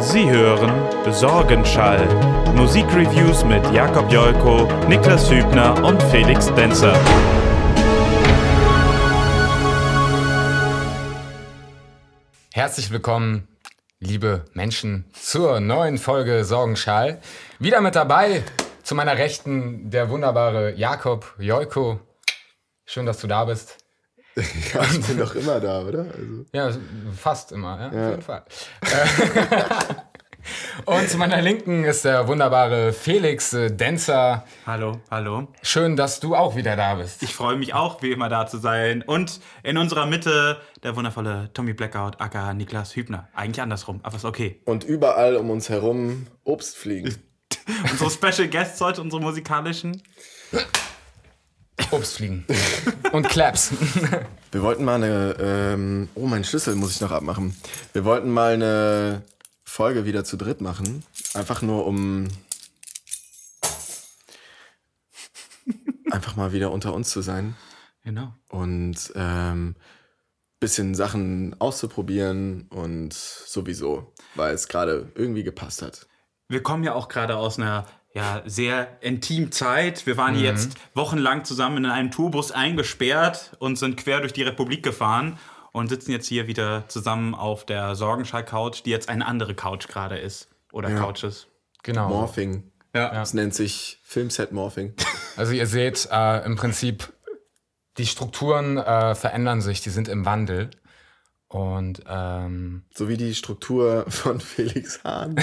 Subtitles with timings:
[0.00, 0.70] Sie hören
[1.12, 2.06] Sorgenschall.
[2.54, 6.94] Musikreviews mit Jakob Jolko, Niklas Hübner und Felix Denzer.
[12.52, 13.48] Herzlich willkommen,
[13.98, 17.20] liebe Menschen, zur neuen Folge Sorgenschall.
[17.58, 18.44] Wieder mit dabei
[18.84, 21.98] zu meiner Rechten der wunderbare Jakob Jolko.
[22.84, 23.87] Schön, dass du da bist.
[24.74, 26.00] Ja, ich bin doch immer da, oder?
[26.00, 26.44] Also.
[26.52, 26.70] Ja,
[27.16, 28.04] fast immer, ja, ja.
[28.04, 28.44] auf jeden Fall.
[30.86, 34.44] Und zu meiner Linken ist der wunderbare Felix äh, Denzer.
[34.66, 35.48] Hallo, hallo.
[35.62, 37.22] Schön, dass du auch wieder da bist.
[37.22, 39.02] Ich freue mich auch, wie immer da zu sein.
[39.02, 43.28] Und in unserer Mitte der wundervolle Tommy Blackout, aka Niklas Hübner.
[43.34, 44.60] Eigentlich andersrum, aber ist okay.
[44.64, 47.14] Und überall um uns herum Obstfliegen.
[47.90, 50.02] unsere Special Guests heute, unsere musikalischen.
[51.90, 52.44] Obstfliegen.
[53.12, 53.72] Und Claps.
[54.52, 55.36] Wir wollten mal eine.
[55.40, 57.56] Ähm, oh, mein Schlüssel muss ich noch abmachen.
[57.92, 59.22] Wir wollten mal eine
[59.64, 61.04] Folge wieder zu dritt machen.
[61.34, 62.28] Einfach nur um.
[66.10, 67.56] einfach mal wieder unter uns zu sein.
[68.02, 68.32] Genau.
[68.48, 69.76] Und ähm,
[70.60, 76.06] bisschen Sachen auszuprobieren und sowieso, weil es gerade irgendwie gepasst hat.
[76.48, 77.84] Wir kommen ja auch gerade aus einer
[78.18, 80.06] ja, sehr intim Zeit.
[80.06, 80.42] Wir waren mhm.
[80.42, 85.38] jetzt wochenlang zusammen in einem Tourbus eingesperrt und sind quer durch die Republik gefahren
[85.72, 90.18] und sitzen jetzt hier wieder zusammen auf der Sorgenschall-Couch, die jetzt eine andere Couch gerade
[90.18, 90.48] ist.
[90.72, 90.98] Oder ja.
[90.98, 91.46] Couches.
[91.82, 92.08] Genau.
[92.08, 92.70] Morphing.
[92.94, 93.12] Ja.
[93.12, 94.94] Das nennt sich Filmset-Morphing.
[95.36, 97.12] Also ihr seht äh, im Prinzip,
[97.96, 100.70] die Strukturen äh, verändern sich, die sind im Wandel.
[101.46, 105.36] Und ähm, so wie die Struktur von Felix Hahn.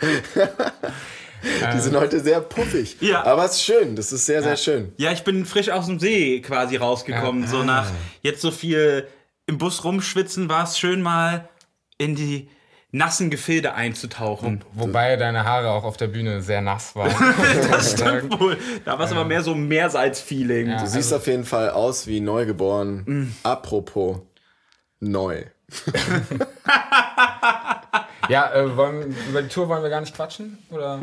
[1.74, 2.96] Die sind heute sehr puffig.
[3.00, 3.24] Ja.
[3.24, 3.96] Aber es ist schön.
[3.96, 4.92] Das ist sehr, sehr schön.
[4.96, 7.42] Ja, ich bin frisch aus dem See quasi rausgekommen.
[7.42, 7.48] Ja.
[7.48, 7.64] So ah.
[7.64, 7.90] nach
[8.22, 9.06] jetzt so viel
[9.46, 11.48] im Bus rumschwitzen, war es schön mal
[11.98, 12.48] in die
[12.94, 14.64] nassen Gefilde einzutauchen.
[14.72, 17.12] Wo, wobei deine Haare auch auf der Bühne sehr nass waren.
[17.70, 18.56] das stimmt wohl.
[18.84, 20.70] Da war es aber mehr so Meersalz-Feeling.
[20.70, 23.02] Ja, du siehst also auf jeden Fall aus wie neugeboren.
[23.04, 23.34] Mm.
[23.42, 24.18] Apropos
[25.00, 25.44] neu.
[28.28, 30.58] ja, äh, wollen, über die Tour wollen wir gar nicht quatschen?
[30.70, 31.00] Oder?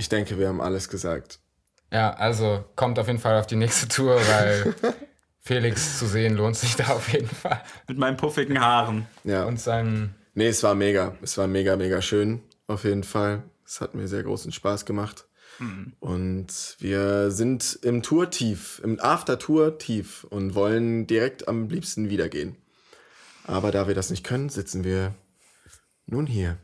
[0.00, 1.40] Ich denke, wir haben alles gesagt.
[1.92, 4.74] Ja, also kommt auf jeden Fall auf die nächste Tour, weil
[5.40, 7.60] Felix zu sehen lohnt sich da auf jeden Fall.
[7.86, 9.06] Mit meinen puffigen Haaren.
[9.24, 9.44] Ja.
[9.44, 10.14] Und seinem.
[10.32, 11.18] Nee, es war mega.
[11.20, 12.40] Es war mega, mega schön.
[12.66, 13.42] Auf jeden Fall.
[13.66, 15.26] Es hat mir sehr großen Spaß gemacht.
[15.58, 15.92] Mhm.
[16.00, 22.56] Und wir sind im Tour-Tief, im After-Tour-Tief und wollen direkt am liebsten wiedergehen.
[23.44, 25.14] Aber da wir das nicht können, sitzen wir
[26.06, 26.56] nun hier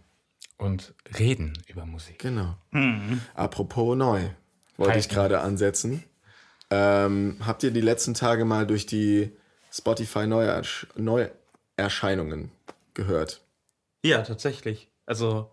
[0.58, 2.18] und reden über Musik.
[2.18, 2.56] Genau.
[2.70, 3.20] Mhm.
[3.34, 4.30] Apropos neu,
[4.76, 6.02] wollte ich gerade ansetzen.
[6.70, 9.32] Ähm, habt ihr die letzten Tage mal durch die
[9.72, 12.50] Spotify Neuersch Neuerscheinungen
[12.94, 13.42] gehört?
[14.04, 14.88] Ja, tatsächlich.
[15.04, 15.50] Also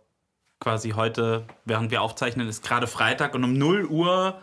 [0.59, 4.42] quasi heute, während wir aufzeichnen, ist gerade Freitag und um 0 Uhr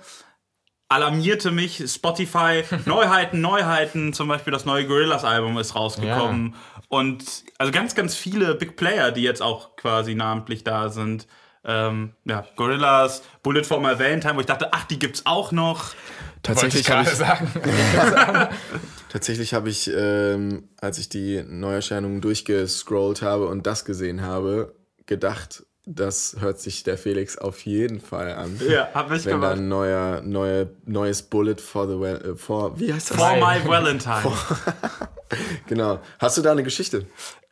[0.91, 2.65] alarmierte mich Spotify.
[2.85, 4.13] Neuheiten, Neuheiten.
[4.13, 6.53] Zum Beispiel das neue Gorillas-Album ist rausgekommen.
[6.53, 6.83] Ja.
[6.89, 11.27] Und also ganz, ganz viele Big Player, die jetzt auch quasi namentlich da sind.
[11.65, 15.95] Ähm, ja, Gorillas, Bullet for My Valentine, wo ich dachte, ach, die gibt's auch noch.
[16.43, 17.49] Tatsächlich habe ich, sagen.
[19.11, 24.75] Tatsächlich habe ich, ähm, als ich die Neuerscheinungen durchgescrollt habe und das gesehen habe,
[25.07, 28.61] gedacht, das hört sich der Felix auf jeden Fall an.
[28.69, 29.53] Ja, hab ich Wenn gemacht.
[29.53, 33.17] da ein neuer, neue, neues Bullet for the well, äh, for, wie heißt das?
[33.17, 34.33] For my Valentine.
[35.67, 36.01] genau.
[36.19, 37.07] Hast du da eine Geschichte?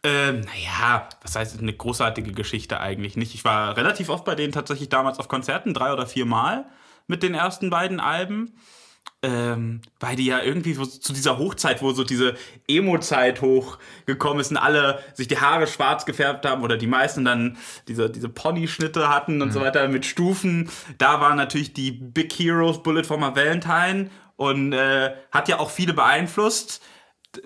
[0.04, 3.34] Ähm, naja, was heißt eine großartige Geschichte eigentlich nicht.
[3.34, 6.66] Ich war relativ oft bei denen tatsächlich damals auf Konzerten, drei oder vier Mal
[7.06, 8.52] mit den ersten beiden Alben
[9.22, 12.36] ähm, weil die ja irgendwie so, zu dieser Hochzeit, wo so diese
[12.68, 17.56] Emo-Zeit hochgekommen ist und alle sich die Haare schwarz gefärbt haben oder die meisten dann
[17.88, 19.52] diese, diese Pony-Schnitte hatten und mhm.
[19.52, 20.70] so weiter mit Stufen.
[20.98, 25.70] Da waren natürlich die Big Heroes Bullet for my Valentine und äh, hat ja auch
[25.70, 26.80] viele beeinflusst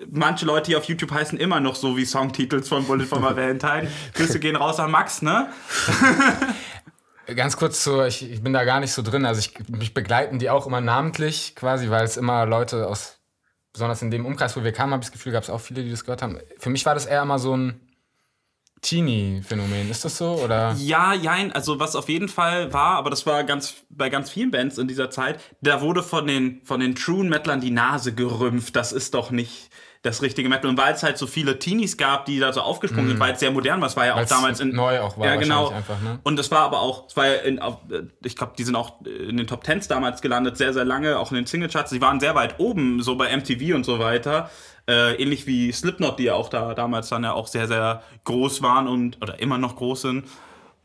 [0.09, 3.35] manche Leute hier auf YouTube heißen immer noch so wie Songtitels von Bullet for My
[3.35, 3.89] Valentine.
[4.13, 5.49] Grüße gehen raus an Max, ne?
[7.25, 9.25] Ganz kurz zu, ich, ich, bin da gar nicht so drin.
[9.25, 13.19] Also ich, mich begleiten die auch immer namentlich quasi, weil es immer Leute aus,
[13.71, 15.83] besonders in dem Umkreis, wo wir kamen, habe ich das Gefühl, gab es auch viele,
[15.83, 16.39] die das gehört haben.
[16.57, 17.79] Für mich war das eher immer so ein
[18.83, 19.89] Teenie-Phänomen.
[19.89, 20.33] Ist das so?
[20.33, 20.75] Oder?
[20.77, 21.51] Ja, jein.
[21.53, 24.87] Also was auf jeden Fall war, aber das war ganz bei ganz vielen Bands in
[24.87, 28.75] dieser Zeit, da wurde von den, von den True Metlern die Nase gerümpft.
[28.75, 29.69] Das ist doch nicht
[30.03, 30.69] das richtige Metal.
[30.69, 33.39] Und weil es halt so viele Teenies gab, die da so aufgesprungen sind, weil es
[33.39, 33.87] sehr modern war.
[33.87, 34.19] Es war ja auch Mhm.
[34.19, 34.75] Weil's damals in.
[34.75, 35.69] neu auch war Ja, genau.
[35.69, 36.19] einfach, ne?
[36.23, 37.71] Und es war aber auch, es war ja in, äh,
[38.23, 41.31] ich glaube, die sind auch in den Top Tens damals gelandet, sehr, sehr lange, auch
[41.31, 41.89] in den Singlecharts.
[41.91, 44.49] Die waren sehr weit oben, so bei MTV und so weiter.
[44.87, 48.61] Äh, ähnlich wie Slipknot, die ja auch da damals dann ja auch sehr, sehr groß
[48.61, 50.25] waren und oder immer noch groß sind.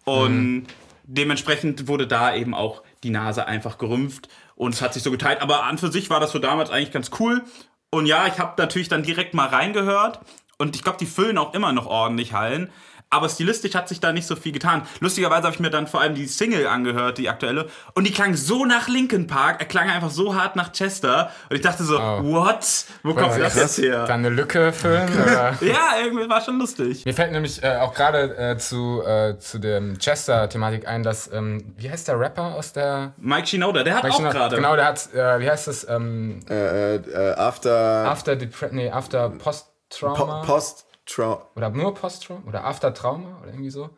[0.05, 0.67] Und
[1.03, 5.41] dementsprechend wurde da eben auch die Nase einfach gerümpft und es hat sich so geteilt.
[5.43, 7.43] Aber an für sich war das so damals eigentlich ganz cool.
[7.91, 10.21] Und ja, ich habe natürlich dann direkt mal reingehört
[10.59, 12.71] und ich glaube, die füllen auch immer noch ordentlich Hallen.
[13.11, 14.83] Aber stilistisch hat sich da nicht so viel getan.
[15.01, 17.69] Lustigerweise habe ich mir dann vor allem die Single angehört, die aktuelle.
[17.95, 21.31] Und die klang so nach Linkin Park, er klang einfach so hart nach Chester.
[21.49, 22.23] Und ich dachte so, Oh.
[22.25, 22.85] what?
[23.03, 24.05] Wo kommt das jetzt her?
[24.05, 25.09] Dann eine Lücke füllen?
[25.61, 27.05] Ja, irgendwie war schon lustig.
[27.07, 31.75] Mir fällt nämlich äh, auch gerade äh, zu, äh, zu der Chester-Thematik ein, dass, ähm,
[31.77, 33.13] wie heißt der Rapper aus der...
[33.17, 34.57] Mike Shinoda, der hat Weiß auch gerade.
[34.57, 37.73] Genau, der hat, äh, wie heißt das, ähm, Äh, äh, after,
[38.09, 40.41] After, Depre nee, After Post-Trauma?
[40.43, 42.43] po Post Trau oder nur Post-Trauma?
[42.47, 43.39] Oder After Trauma?
[43.43, 43.91] Oder irgendwie so?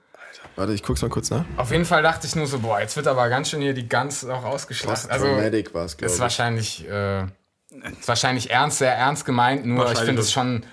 [0.57, 1.45] Warte, ich guck's mal kurz nach.
[1.57, 3.89] Auf jeden Fall dachte ich nur so, boah, jetzt wird aber ganz schön hier die
[3.89, 5.11] Gans auch ausgeschlachtet.
[5.11, 6.21] Also, Post-Traumatic war es, glaube ist ich.
[6.21, 10.65] wahrscheinlich, äh, ist wahrscheinlich ernst, sehr ernst gemeint, nur ich finde es schon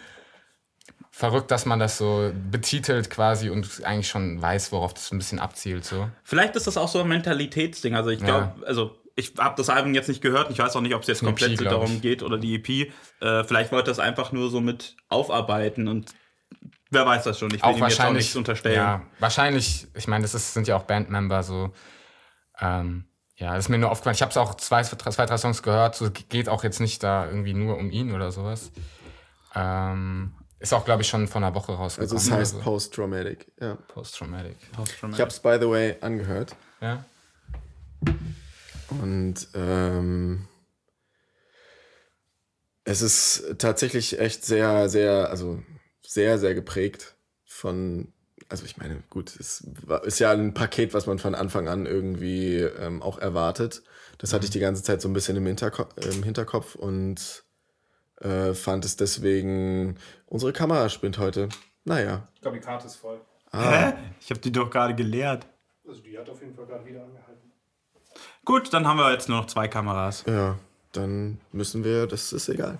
[1.17, 5.39] verrückt, dass man das so betitelt quasi und eigentlich schon weiß, worauf das ein bisschen
[5.39, 5.83] abzielt.
[5.83, 6.07] So.
[6.23, 7.95] Vielleicht ist das auch so ein Mentalitätsding.
[7.95, 10.51] Also ich glaube, also ich habe das Album jetzt nicht gehört.
[10.51, 12.93] Ich weiß auch nicht, ob es jetzt komplett EP, darum geht oder die EP.
[13.19, 16.13] Äh, vielleicht wollte das einfach nur so mit aufarbeiten und
[16.91, 17.49] wer weiß das schon.
[17.49, 18.75] Ich will Auch ihm jetzt auch wahrscheinlich, nichts unterstellen.
[18.75, 21.73] ja, wahrscheinlich, ich meine, das ist, sind ja auch Bandmember so.
[22.59, 23.05] Ähm,
[23.35, 24.15] ja, das ist mir nur aufgefallen.
[24.15, 25.95] Ich habe es auch zwei, zwei, drei Songs gehört.
[25.95, 28.71] So geht auch jetzt nicht da irgendwie nur um ihn oder sowas.
[29.53, 32.17] Ähm, ist auch, glaube ich, schon vor einer Woche rausgekommen.
[32.17, 32.69] Also es heißt oder so.
[32.71, 33.75] Post-Traumatic, ja.
[33.75, 34.57] Post-Traumatic.
[35.13, 36.55] Ich hab's, by the way, angehört.
[36.81, 37.05] Ja.
[38.89, 40.47] Und ähm,
[42.85, 45.61] es ist tatsächlich echt sehr, sehr, also
[46.07, 47.15] sehr, sehr geprägt
[47.45, 48.11] von,
[48.49, 51.85] also ich meine, gut, es war- ist ja ein Paket, was man von Anfang an
[51.85, 53.81] irgendwie ähm, auch erwartet.
[54.19, 57.43] Das hatte ich die ganze Zeit so ein bisschen im, Hinterko im Hinterkopf und
[58.21, 61.49] äh, fand es deswegen, unsere Kamera spinnt heute.
[61.83, 63.19] Naja, Ich glaube, die Karte ist voll.
[63.53, 63.93] Hä?
[64.19, 65.45] Ich habe die doch gerade geleert.
[65.87, 67.51] Also die hat auf jeden Fall gerade wieder angehalten.
[68.43, 70.23] Gut, dann haben wir jetzt nur noch zwei Kameras.
[70.27, 70.57] ja,
[70.93, 72.77] dann müssen wir, das ist egal.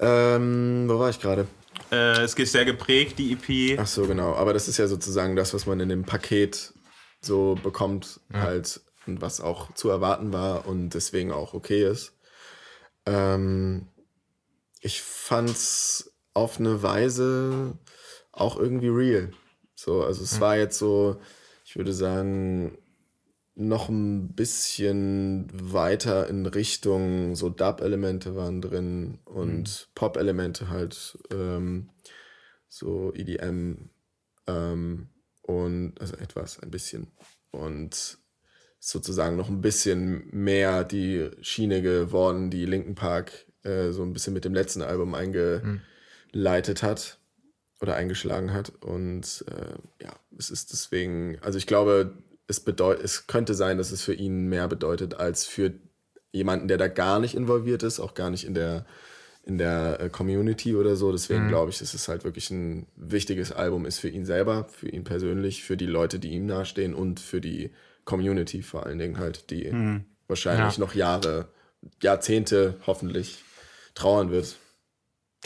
[0.00, 1.46] Ähm, wo war ich gerade?
[1.90, 3.78] Äh, es ist sehr geprägt, die EP.
[3.80, 4.34] Ach so, genau.
[4.34, 6.74] Aber das ist ja sozusagen das, was man in dem Paket
[7.20, 12.12] so bekommt, halt, und was auch zu erwarten war und deswegen auch okay ist.
[13.06, 13.88] Ähm,
[14.80, 17.78] ich fand's auf eine Weise
[18.32, 19.32] auch irgendwie real.
[19.74, 21.20] So, also es war jetzt so,
[21.64, 22.78] ich würde sagen,
[23.58, 31.18] noch ein bisschen weiter in Richtung so Dub-Elemente waren drin und Pop-Elemente halt.
[31.32, 31.90] Ähm,
[32.68, 33.90] so EDM
[34.46, 35.08] ähm,
[35.42, 37.08] und also etwas, ein bisschen.
[37.50, 38.18] Und
[38.78, 44.34] sozusagen noch ein bisschen mehr die Schiene geworden, die Linken Park äh, so ein bisschen
[44.34, 47.18] mit dem letzten Album eingeleitet hat
[47.80, 48.70] oder eingeschlagen hat.
[48.82, 53.92] Und äh, ja, es ist deswegen, also ich glaube, es bedeutet, es könnte sein, dass
[53.92, 55.72] es für ihn mehr bedeutet als für
[56.32, 58.84] jemanden, der da gar nicht involviert ist, auch gar nicht in der
[59.44, 61.10] in der äh, Community oder so.
[61.10, 64.90] Deswegen glaube ich, dass es halt wirklich ein wichtiges Album ist für ihn selber, für
[64.90, 67.70] ihn persönlich, für die Leute, die ihm nahestehen und für die
[68.04, 69.72] Community vor allen Dingen halt, die
[70.26, 70.80] wahrscheinlich Ja.
[70.84, 71.48] noch Jahre,
[72.02, 73.42] Jahrzehnte hoffentlich
[73.94, 74.56] trauern wird.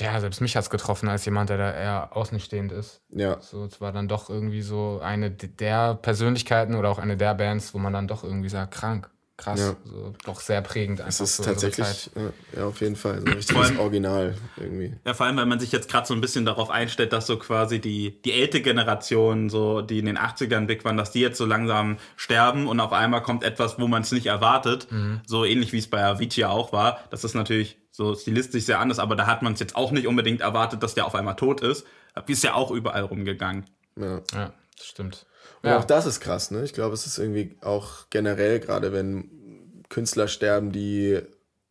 [0.01, 3.03] Ja, selbst mich hat's getroffen als jemand, der da eher außenstehend ist.
[3.11, 7.35] Ja, So, es war dann doch irgendwie so eine der Persönlichkeiten oder auch eine der
[7.35, 9.77] Bands, wo man dann doch irgendwie sagt, krank, krass, Ja.
[9.85, 13.27] so, doch sehr prägend einfach es ist unsere tatsächlich, ja, ja, auf jeden Fall, so
[13.27, 14.95] ein richtiges allem- Original irgendwie.
[15.05, 17.39] Ja, vor allem, weil man sich jetzt gerade so ein bisschen darauf einstellt, dass so
[17.39, 21.37] quasi die, die ältere Generation, so, die in den 80ern big waren, dass die jetzt
[21.37, 24.87] so langsam sterben und auf einmal kommt etwas, wo man es nicht erwartet.
[25.27, 27.01] So ähnlich wie es bei Avicii auch war.
[27.11, 30.07] Das ist natürlich so stilistisch sehr anders, aber da hat man es jetzt auch nicht
[30.07, 31.87] unbedingt erwartet, dass der auf einmal tot ist.
[32.27, 33.67] Ist ja auch überall rumgegangen.
[33.97, 34.23] Ja.
[34.33, 35.27] Ja, das stimmt.
[35.63, 35.79] Und Ja.
[35.79, 36.65] auch das ist krass, ne?
[36.65, 41.21] Ich glaube, es ist irgendwie auch generell, gerade wenn Künstler sterben, die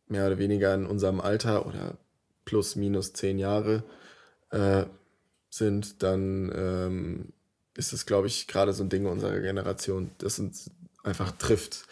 [0.06, 1.98] mehr oder weniger in unserem Alter oder
[2.44, 3.82] plus minus zehn Jahre
[4.50, 4.84] äh,
[5.50, 7.32] sind, dann ähm,
[7.76, 10.70] ist es, glaube ich, gerade so ein Ding unserer Generation, das uns
[11.02, 11.86] einfach trifft.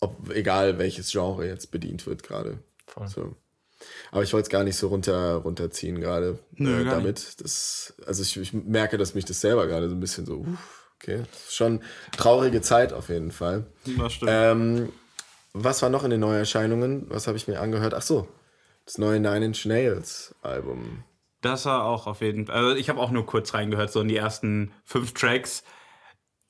[0.00, 2.58] Ob, egal welches Genre jetzt bedient wird gerade.
[2.88, 3.08] Voll.
[3.08, 3.36] So.
[4.10, 7.40] Aber ich wollte es gar nicht so runter, runterziehen gerade äh, damit.
[7.40, 10.44] Das, also ich, ich merke, dass mich das selber gerade so ein bisschen so,
[10.96, 11.22] okay.
[11.48, 11.80] Schon
[12.16, 13.66] traurige Zeit auf jeden Fall.
[13.98, 14.30] Das stimmt.
[14.34, 14.92] Ähm,
[15.52, 17.06] was war noch in den Neuerscheinungen?
[17.08, 17.94] Was habe ich mir angehört?
[17.94, 18.26] Ach so,
[18.84, 21.04] Das neue Nine Inch Nails Album.
[21.40, 22.56] Das war auch auf jeden Fall.
[22.56, 25.62] Also ich habe auch nur kurz reingehört, so in die ersten fünf Tracks.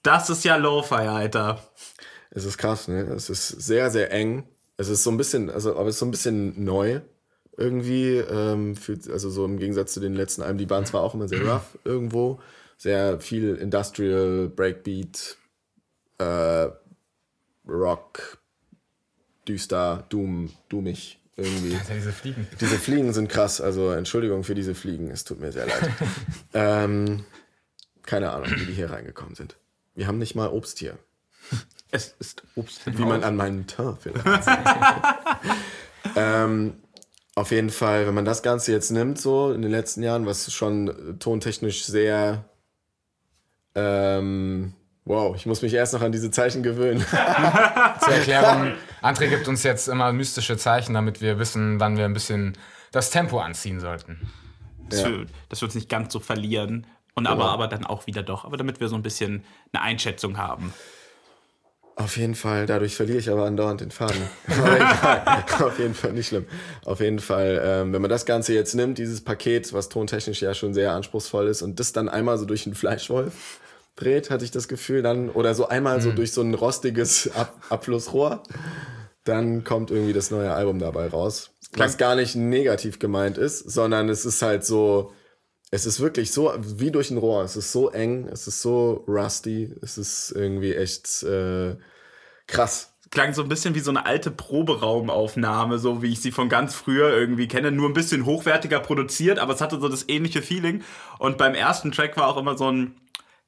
[0.03, 1.63] Das ist ja Lo-Fi, Alter.
[2.31, 3.01] Es ist krass, ne?
[3.03, 4.49] Es ist sehr, sehr eng.
[4.79, 7.01] Es ist so ein bisschen, also, aber es ist so ein bisschen neu
[7.59, 8.17] irgendwie.
[8.17, 11.29] Ähm, für, also so im Gegensatz zu den letzten Alben, die waren zwar auch immer
[11.29, 12.41] sehr rough irgendwo,
[12.79, 15.37] sehr viel Industrial, Breakbeat,
[16.19, 16.69] äh,
[17.69, 18.39] Rock,
[19.47, 21.73] düster, doom, doomig irgendwie.
[21.73, 22.47] Ja, diese Fliegen.
[22.61, 25.91] Diese Fliegen sind krass, also Entschuldigung für diese Fliegen, es tut mir sehr leid.
[26.55, 27.25] ähm,
[28.03, 29.57] keine Ahnung, wie die hier reingekommen sind.
[29.95, 30.99] Wir haben nicht mal Obst hier.
[31.91, 32.83] Es ist Obst.
[32.87, 34.25] Wie man an meinem Teint findet.
[36.17, 36.75] ähm,
[37.35, 40.53] auf jeden Fall, wenn man das Ganze jetzt nimmt, so in den letzten Jahren, was
[40.53, 42.45] schon tontechnisch sehr.
[43.75, 47.01] Ähm, wow, ich muss mich erst noch an diese Zeichen gewöhnen.
[48.01, 52.13] Zur Erklärung, André gibt uns jetzt immer mystische Zeichen, damit wir wissen, wann wir ein
[52.13, 52.59] bisschen
[52.93, 54.29] das Tempo anziehen sollten.
[54.89, 55.11] dass, Ja.
[55.11, 56.87] wir, dass wir uns nicht ganz so verlieren.
[57.15, 58.45] Und aber, aber dann auch wieder doch.
[58.45, 60.73] Aber damit wir so ein bisschen eine Einschätzung haben.
[61.99, 64.23] Auf jeden Fall, dadurch verliere ich aber andauernd den Faden.
[64.47, 66.47] Aber egal, auf jeden Fall nicht schlimm.
[66.85, 70.55] Auf jeden Fall, ähm, wenn man das Ganze jetzt nimmt, dieses Paket, was tontechnisch ja
[70.55, 73.59] schon sehr anspruchsvoll ist, und das dann einmal so durch einen Fleischwolf
[73.97, 77.61] dreht, hatte ich das Gefühl, dann, oder so einmal so durch so ein rostiges Ab
[77.69, 78.45] Abflussrohr,
[79.25, 81.51] dann kommt irgendwie das neue Album dabei raus.
[81.77, 85.13] Was gar nicht negativ gemeint ist, sondern es ist halt so,
[85.71, 87.43] es ist wirklich so wie durch ein Rohr.
[87.43, 91.77] Es ist so eng, es ist so rusty, es ist irgendwie echt äh,
[92.47, 92.95] krass.
[93.11, 96.75] Klang so ein bisschen wie so eine alte Proberaumaufnahme, so wie ich sie von ganz
[96.75, 97.73] früher irgendwie kenne.
[97.73, 100.83] Nur ein bisschen hochwertiger produziert, aber es hatte so das ähnliche Feeling.
[101.19, 102.97] Und beim ersten Track war auch immer so ein,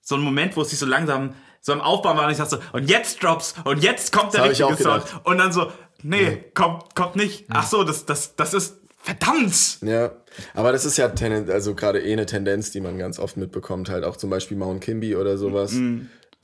[0.01, 2.57] so ein Moment, wo es sich so langsam so im Aufbau war und ich dachte
[2.57, 5.05] so, und jetzt drops und jetzt kommt der Das richtige Sound.
[5.25, 5.71] Und dann so,
[6.03, 7.45] nee, kommt, kommt nicht.
[7.51, 9.79] Ach so, das, das, das ist verdammt.
[9.83, 10.13] Ja,
[10.55, 11.13] aber das ist ja
[11.49, 14.81] also gerade eh eine Tendenz, die man ganz oft mitbekommt, halt auch zum Beispiel Mount
[14.83, 15.73] Kimby oder sowas,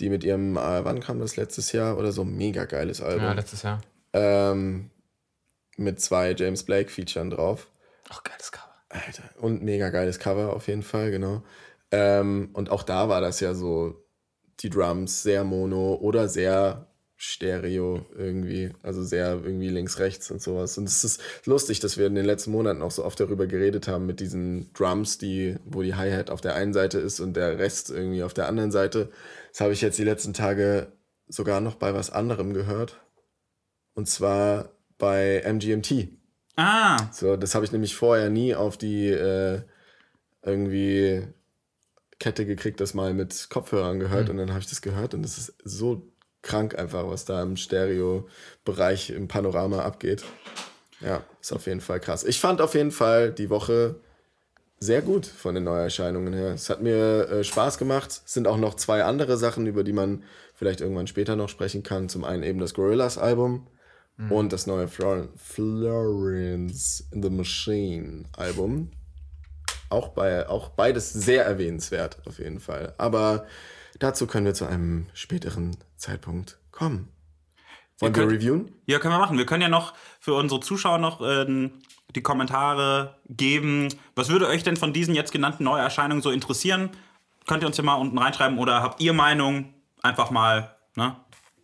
[0.00, 3.32] die mit ihrem, äh, wann kam das letztes Jahr oder so, mega geiles Album, Ja,
[3.32, 3.80] letztes Jahr.
[4.12, 4.90] ähm,
[5.76, 7.68] mit zwei James Blake Featuren drauf.
[8.08, 8.66] Ach, geiles Cover.
[8.88, 11.42] Alter, und mega geiles Cover auf jeden Fall, genau.
[11.90, 14.02] Ähm, und auch da war das ja so,
[14.60, 16.85] die Drums sehr mono oder sehr
[17.18, 20.76] Stereo irgendwie, also sehr irgendwie links, rechts und sowas.
[20.76, 23.88] Und es ist lustig, dass wir in den letzten Monaten auch so oft darüber geredet
[23.88, 27.58] haben mit diesen Drums, die, wo die Hi-Hat auf der einen Seite ist und der
[27.58, 29.10] Rest irgendwie auf der anderen Seite.
[29.50, 30.92] Das habe ich jetzt die letzten Tage
[31.26, 33.00] sogar noch bei was anderem gehört.
[33.94, 36.10] Und zwar bei MGMT.
[36.56, 39.62] Ah, So, das habe ich nämlich vorher nie auf die äh,
[40.42, 41.26] irgendwie
[42.18, 45.36] Kette gekriegt, das mal mit Kopfhörern gehört und dann habe ich das gehört und es
[45.36, 46.10] ist so
[46.46, 50.24] krank einfach, was da im Stereo-Bereich im Panorama abgeht.
[51.00, 52.24] Ja, ist auf jeden Fall krass.
[52.24, 53.96] Ich fand auf jeden Fall die Woche
[54.78, 56.52] sehr gut von den Neuerscheinungen her.
[56.52, 58.22] Es hat mir äh, Spaß gemacht.
[58.24, 60.22] Es sind auch noch zwei andere Sachen, über die man
[60.54, 62.08] vielleicht irgendwann später noch sprechen kann.
[62.08, 63.66] Zum einen eben das Gorillaz-Album
[64.30, 68.90] und das neue Flor Florence in the Machine Album.
[69.88, 72.94] Auch, bei, auch beides sehr erwähnenswert, auf jeden Fall.
[72.98, 73.46] Aber
[73.98, 77.08] dazu können wir zu einem späteren Zeitpunkt kommen.
[77.98, 78.72] Wollen wir könnt- reviewen?
[78.86, 79.38] Ja, können wir machen.
[79.38, 81.72] Wir können ja noch für unsere Zuschauer noch ähm,
[82.14, 83.88] die Kommentare geben.
[84.14, 86.90] Was würde euch denn von diesen jetzt genannten Neuerscheinungen so interessieren?
[87.46, 89.72] Könnt ihr uns ja mal unten reinschreiben oder habt ihr Meinung?
[90.02, 91.16] Einfach mal ne,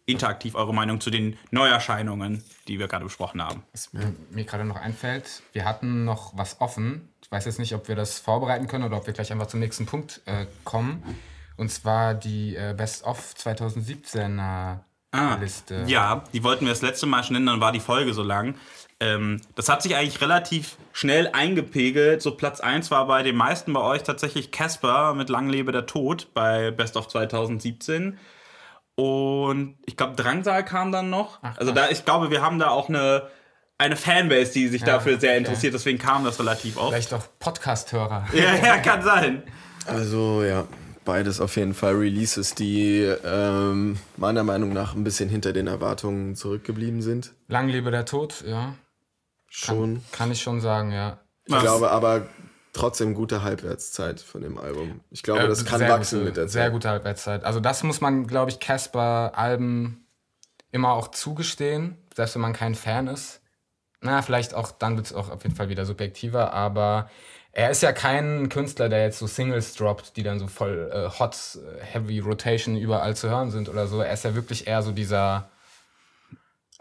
[0.07, 3.63] interaktiv eure Meinung zu den Neuerscheinungen, die wir gerade besprochen haben.
[3.73, 7.09] Was mir, mir gerade noch einfällt, wir hatten noch was offen.
[7.33, 9.59] Ich weiß jetzt nicht, ob wir das vorbereiten können oder ob wir gleich einfach zum
[9.59, 11.03] nächsten Punkt äh, kommen.
[11.57, 14.81] Und zwar die äh, Best-of 2017er
[15.41, 15.85] Liste.
[15.87, 18.57] Ja, die wollten wir das letzte Mal schon nennen, dann war die Folge so lang.
[19.01, 22.21] Ähm, das hat sich eigentlich relativ schnell eingepegelt.
[22.21, 25.87] So Platz 1 war bei den meisten bei euch tatsächlich Casper mit Lang lebe der
[25.87, 28.19] Tod bei Best of 2017.
[28.95, 31.39] Und ich glaube, Drangsal kam dann noch.
[31.41, 33.31] Ach, also da, ich glaube, wir haben da auch eine,
[33.83, 35.39] eine Fanbase, die sich Ja, dafür sehr okay.
[35.39, 35.75] interessiert.
[35.75, 36.89] Deswegen kam das relativ oft.
[36.93, 38.27] Vielleicht auch Podcast-Hörer.
[38.33, 39.43] Ja, ja, kann sein.
[39.87, 40.65] Also ja,
[41.05, 46.37] beides auf jeden Fall Releases, die ähm, meiner Meinung nach ein bisschen hinter den Erwartungen
[46.37, 47.33] zurückgeblieben sind.
[47.49, 48.75] Lang lebe der Tod, ja.
[49.49, 50.03] Schon.
[50.13, 51.19] Kann ich schon sagen, ja.
[51.45, 52.27] Ich glaube aber
[52.73, 55.01] trotzdem gute Halbwertszeit von dem Album.
[55.11, 56.73] Ich glaube, das kann Sehr wachsen gute, mit der Sehr Zeit.
[56.73, 57.45] gute Halbwertszeit.
[57.45, 60.07] Also das muss man, glaube ich, Casper-Alben
[60.71, 63.42] immer auch zugestehen, selbst wenn man kein Fan ist.
[64.03, 67.09] Na, vielleicht auch, dann wird es auch auf jeden Fall wieder subjektiver, aber
[67.53, 71.19] er ist ja kein Künstler, der jetzt so Singles droppt, die dann so voll äh,
[71.19, 74.01] hot, äh, heavy Rotation überall zu hören sind oder so.
[74.01, 75.51] Er ist ja wirklich eher so dieser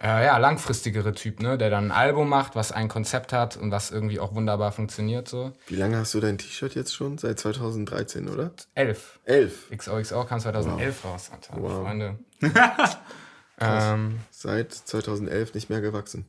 [0.01, 1.57] äh, ja, langfristigere Typ, ne?
[1.57, 5.27] Der dann ein Album macht, was ein Konzept hat und was irgendwie auch wunderbar funktioniert.
[5.27, 5.51] So.
[5.67, 7.17] Wie lange hast du dein T-Shirt jetzt schon?
[7.17, 8.51] Seit 2013, oder?
[8.73, 9.19] Elf.
[9.25, 9.69] Elf.
[9.69, 11.61] XOXO kam 2011 raus, Alter.
[11.61, 11.83] Wow.
[11.83, 12.19] Freunde.
[13.59, 16.25] ähm, Seit 2011 nicht mehr gewachsen.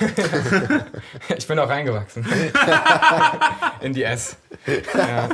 [1.36, 2.26] ich bin auch reingewachsen.
[3.80, 4.36] In die S.
[4.94, 5.28] Ja.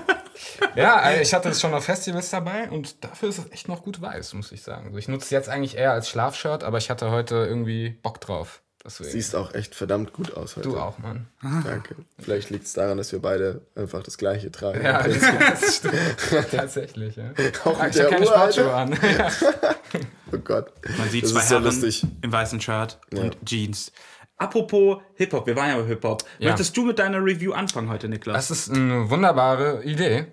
[0.74, 3.82] ja, also ich hatte es schon auf Festivals dabei und dafür ist es echt noch
[3.82, 4.96] gut weiß, muss ich sagen.
[4.96, 8.62] Ich nutze es jetzt eigentlich eher als Schlafshirt, aber ich hatte heute irgendwie Bock drauf.
[8.86, 9.10] Deswegen.
[9.10, 10.68] Siehst auch echt verdammt gut aus heute.
[10.68, 11.26] du auch, Mann.
[11.42, 11.96] Danke.
[12.20, 14.80] Vielleicht liegt es daran, dass wir beide einfach das gleiche tragen.
[14.84, 15.02] Ja,
[15.50, 15.96] das, stimmt.
[16.52, 17.32] Tatsächlich, ja.
[17.64, 18.32] Auch Ich habe der keine Uhr.
[18.32, 18.96] Sportschuhe an.
[20.32, 20.72] Oh Gott.
[20.98, 22.06] Man sieht das zwei ist so Herren lustig.
[22.22, 23.90] im weißen Shirt und Jeans.
[24.38, 26.22] Apropos Hip-Hop, wir waren ja bei Hip-Hop.
[26.38, 26.50] Ja.
[26.50, 28.48] Möchtest du mit deiner Review anfangen heute, Niklas?
[28.48, 30.26] Das ist eine wunderbare Idee.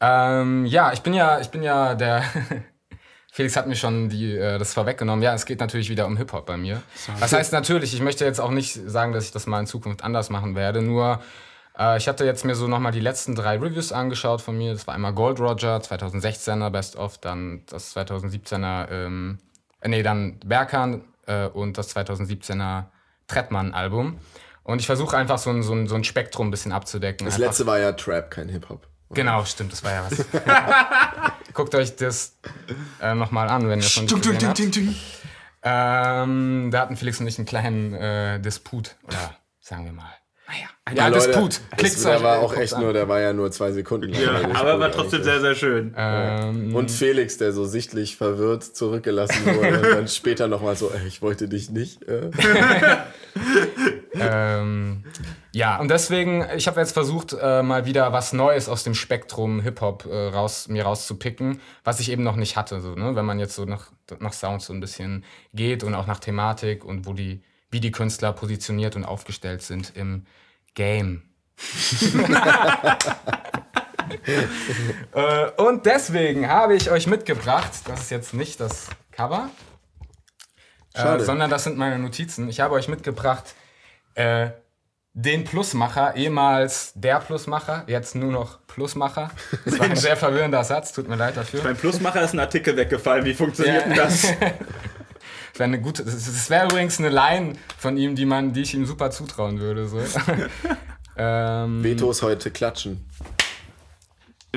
[0.00, 2.24] Ähm, ja, ich bin ja, ich bin ja der.
[3.32, 5.22] Felix hat mir schon die, äh, das vorweggenommen.
[5.22, 6.82] Ja, es geht natürlich wieder um Hip-Hop bei mir.
[7.18, 10.02] Was heißt natürlich, ich möchte jetzt auch nicht sagen, dass ich das mal in Zukunft
[10.02, 10.80] anders machen werde.
[10.82, 11.20] Nur,
[11.78, 14.72] äh, ich hatte jetzt mir so nochmal die letzten drei Reviews angeschaut von mir.
[14.72, 19.38] Das war einmal Gold Roger, 2016er Best of, dann das 2017er, ähm,
[19.80, 22.86] äh, nee, dann Berkan äh, und das 2017er
[23.28, 24.18] Trettmann-Album.
[24.62, 27.24] Und ich versuche einfach so ein, so, ein, so ein Spektrum ein bisschen abzudecken.
[27.24, 28.86] Das Einfach- letzte war ja Trap, kein Hip-Hop.
[29.10, 30.24] Genau, stimmt, das war ja was.
[31.54, 32.36] Guckt euch das
[33.00, 34.60] äh, nochmal an, wenn ihr schon gesehen habt.
[35.62, 38.96] Ähm, da hatten Felix und ich einen kleinen äh, Disput.
[39.04, 40.10] Oder sagen wir mal.
[40.46, 40.68] Naja.
[40.94, 41.60] Ja, Leute, Disput.
[41.70, 42.82] das, Klickt's der war äh, auch echt an.
[42.82, 44.22] nur, der war ja nur zwei Sekunden lang.
[44.22, 45.92] Ja, aber war trotzdem sehr, sehr schön.
[45.96, 51.04] Ähm, Und Felix, der so sichtlich verwirrt zurückgelassen wurde und dann später nochmal so, ey,
[51.08, 52.04] ich wollte dich nicht.
[52.04, 52.30] Äh.
[54.14, 55.02] ähm,
[55.52, 59.60] ja, und deswegen, ich habe jetzt versucht, äh, mal wieder was Neues aus dem Spektrum
[59.60, 62.80] Hip-Hop äh, raus, mir rauszupicken, was ich eben noch nicht hatte.
[62.80, 63.16] So, ne?
[63.16, 66.84] Wenn man jetzt so nach, nach Sounds so ein bisschen geht und auch nach Thematik
[66.84, 70.26] und wo die, wie die Künstler positioniert und aufgestellt sind im
[70.74, 71.22] Game.
[75.12, 79.50] äh, und deswegen habe ich euch mitgebracht, das ist jetzt nicht das Cover,
[80.94, 82.48] äh, sondern das sind meine Notizen.
[82.48, 83.54] Ich habe euch mitgebracht
[84.14, 84.50] äh,
[85.14, 89.30] den Plusmacher, ehemals der Plusmacher, jetzt nur noch Plusmacher.
[89.64, 91.62] Das war ein sehr verwirrender Satz, tut mir leid dafür.
[91.62, 93.24] Beim Plusmacher ist ein Artikel weggefallen.
[93.24, 93.88] Wie funktioniert Ja.
[93.88, 93.96] denn?
[93.96, 94.24] Das
[95.58, 98.86] wäre eine gute, das, wäre übrigens eine Line von ihm, die man, die ich ihm
[98.86, 99.88] super zutrauen würde.
[99.88, 100.00] So.
[101.16, 103.04] ähm, Vetos heute klatschen.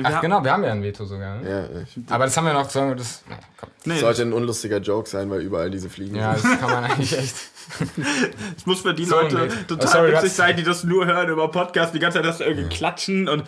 [0.02, 1.40] ach genau, wir haben ja ein Veto sogar.
[1.40, 1.50] Ne?
[1.50, 3.22] Ja, ich, Aber das haben wir noch, sollen wir das.
[3.28, 3.70] Na, komm.
[3.84, 6.52] Nee, sollte ein unlustiger Joke sein, weil überall diese Fliegen Ja, sind.
[6.52, 7.36] das kann man eigentlich echt.
[8.56, 11.28] es muss für die So, Leute total Oh, sorry, witzig sein, die das nur hören
[11.28, 13.44] über Podcast, die ganze Zeit das irgendwie klatschen und.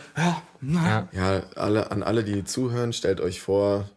[0.62, 1.08] Ja.
[1.12, 3.88] Ja, alle, an alle, die zuhören, stellt euch vor,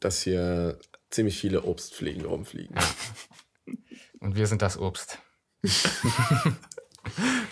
[0.00, 0.78] dass hier
[1.16, 2.76] ziemlich viele Obstfliegen rumfliegen.
[4.20, 5.18] Und wir sind das Obst.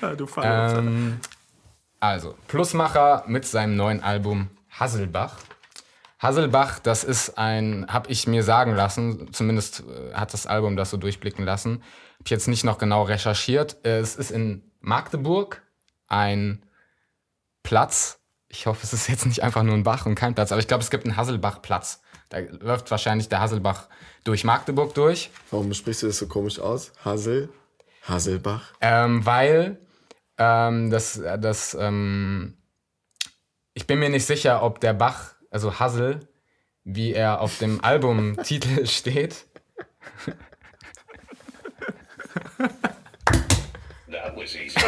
[0.03, 0.27] Ja, du.
[0.43, 1.21] Ähm,
[2.01, 5.37] also, Plusmacher mit seinem neuen Album Hasselbach.
[6.19, 10.91] Hasselbach, das ist ein, habe ich mir sagen lassen, zumindest äh, hat das Album das
[10.91, 11.75] so durchblicken lassen.
[12.15, 13.77] Habe ich jetzt nicht noch genau recherchiert.
[13.87, 15.63] Äh, es ist in Magdeburg
[16.09, 16.67] ein
[17.63, 18.19] Platz.
[18.49, 20.69] Ich hoffe, es ist jetzt nicht einfach nur ein Bach und kein Platz, aber ich
[20.69, 22.03] glaube, es gibt einen Hasselbach-Platz.
[22.35, 23.87] Da läuft wahrscheinlich der Hasselbach
[24.25, 25.31] durch Magdeburg durch.
[25.53, 26.91] Warum sprichst du das so komisch aus?
[27.05, 27.49] Hassel?
[28.03, 28.73] Hasselbach?
[28.81, 29.79] Ähm, weil
[30.37, 32.55] ähm, das, das ähm,
[33.73, 36.27] ich bin mir nicht sicher, ob der Bach, also Hassel,
[36.83, 39.47] wie er auf dem Albumtitel steht.
[44.45, 44.71] Easy.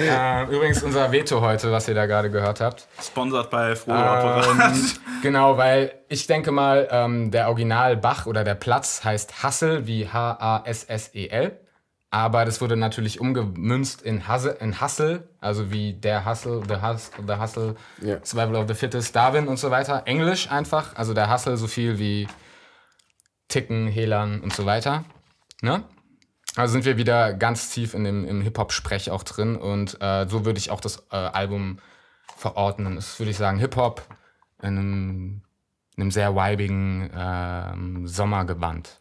[0.00, 2.86] Äh, übrigens unser Veto heute, was ihr da gerade gehört habt.
[3.02, 4.72] Sponsored bei Frohe Apparat.
[4.72, 4.90] Ähm,
[5.22, 10.08] genau, weil ich denke mal, ähm, der Original Bach oder der Platz heißt Hassel wie
[10.08, 11.58] H-A-S-S-E-L.
[12.10, 17.24] Aber das wurde natürlich umgemünzt in Hassel, in Hassel also wie der Hustle, the Hustle,
[17.26, 18.18] the Hustle, Ja.
[18.24, 20.02] Survival of the Fittest, Darwin und so weiter.
[20.06, 22.28] Englisch einfach, also der Hustle so viel wie
[23.48, 25.04] Ticken, Hehlern und so weiter.
[25.60, 25.82] Ne?
[26.58, 30.44] Also sind wir wieder ganz tief in dem, im Hip-Hop-Sprech auch drin und äh, so
[30.44, 31.78] würde ich auch das äh, Album
[32.36, 32.96] verordnen.
[32.96, 34.02] Es ist, würde ich sagen, Hip-Hop
[34.60, 35.42] in einem,
[35.94, 39.00] in einem sehr vibigen ähm, Sommergewand.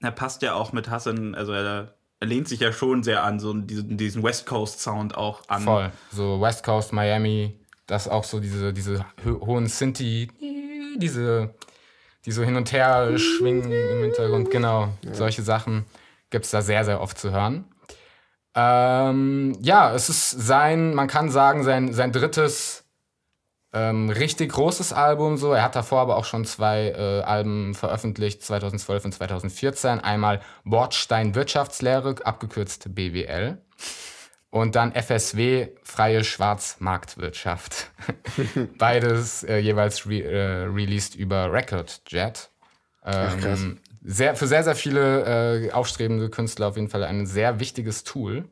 [0.00, 3.38] Er passt ja auch mit Hassan, also er, er lehnt sich ja schon sehr an,
[3.38, 5.64] so diesen, diesen West Coast Sound auch an.
[5.64, 5.92] Voll.
[6.10, 10.30] So West Coast, Miami, das auch so diese, diese ho hohen Sinti,
[10.96, 11.54] diese,
[12.24, 14.88] die so hin und her schwingen im Hintergrund, genau.
[15.12, 15.84] Solche Sachen
[16.34, 17.64] gibt es da sehr, sehr oft zu hören.
[18.56, 22.84] Ähm, ja, es ist sein, man kann sagen, sein, sein drittes
[23.72, 25.36] ähm, richtig großes Album.
[25.36, 25.52] So.
[25.52, 30.00] Er hat davor aber auch schon zwei äh, Alben veröffentlicht, 2012 und 2014.
[30.00, 33.58] Einmal Bordstein Wirtschaftslehre, abgekürzt BWL.
[34.50, 37.92] Und dann FSW, Freie Schwarzmarktwirtschaft.
[38.78, 42.50] Beides äh, jeweils re äh, released über Record Jet.
[43.02, 43.60] Ach, krass.
[43.60, 48.04] Ähm, sehr, für sehr, sehr viele äh, aufstrebende Künstler auf jeden Fall ein sehr wichtiges
[48.04, 48.44] Tool.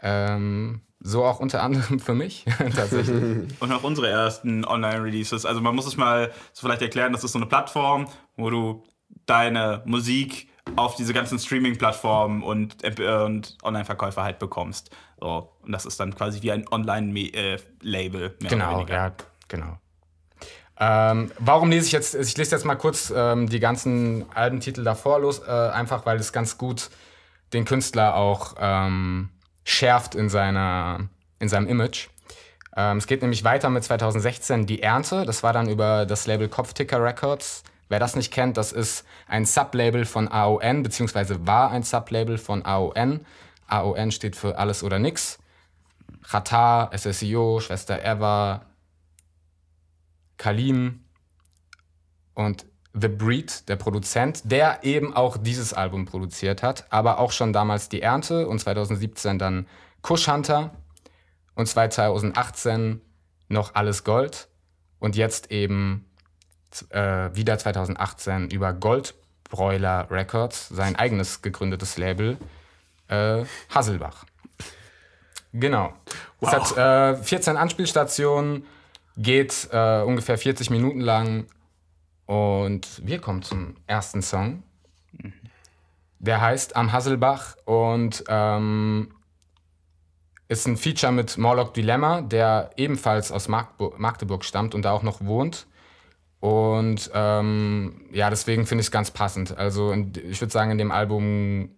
[0.00, 3.46] Ähm, so auch unter anderem für mich tatsächlich.
[3.60, 5.46] Und auch unsere ersten Online-Releases.
[5.46, 8.82] Also man muss es mal so vielleicht erklären, das ist so eine Plattform, wo du
[9.24, 14.90] deine Musik auf diese ganzen Streaming-Plattformen und, äh, und Online-Verkäufer halt bekommst.
[15.20, 18.36] So, und das ist dann quasi wie ein Online-Label.
[18.40, 19.12] oder Genau, ja,
[19.46, 19.78] genau.
[20.78, 25.20] Ähm, warum lese ich jetzt, ich lese jetzt mal kurz ähm, die ganzen Albentitel davor
[25.20, 26.90] los, äh, einfach weil es ganz gut
[27.52, 29.30] den Künstler auch ähm,
[29.64, 31.08] schärft in, seiner,
[31.38, 32.08] in seinem Image.
[32.76, 36.48] Ähm, es geht nämlich weiter mit 2016 Die Ernte, das war dann über das Label
[36.48, 37.62] Kopfticker Records.
[37.88, 42.64] Wer das nicht kennt, das ist ein Sublabel von AON, beziehungsweise war ein Sublabel von
[42.64, 43.24] AON.
[43.68, 45.38] AON steht für Alles oder Nix.
[46.28, 48.62] Qatar, SSIO, Schwester Eva,
[50.36, 51.04] Kalim
[52.34, 52.66] und
[52.98, 57.88] The Breed, der Produzent, der eben auch dieses Album produziert hat, aber auch schon damals
[57.88, 59.66] Die Ernte und 2017 dann
[60.00, 60.74] Kush Hunter
[61.54, 63.02] und 2018
[63.48, 64.48] noch Alles Gold
[64.98, 66.06] und jetzt eben
[66.90, 72.38] äh, wieder 2018 über Goldbräuler Records, sein eigenes gegründetes Label,
[73.08, 73.44] äh,
[73.74, 74.24] Hasselbach.
[75.52, 75.92] Genau.
[76.40, 78.66] Es hat äh, 14 Anspielstationen,
[79.16, 81.46] geht äh, ungefähr 40 Minuten lang
[82.26, 84.62] und wir kommen zum ersten Song.
[86.18, 89.14] Der heißt Am Hasselbach und ähm,
[90.48, 95.24] ist ein Feature mit Morlock Dilemma, der ebenfalls aus Magdeburg, stammt und da auch noch
[95.24, 95.66] wohnt.
[96.40, 99.56] Und ähm, ja, deswegen finde ich es ganz passend.
[99.56, 101.70] Also in, ich würde sagen, in dem Album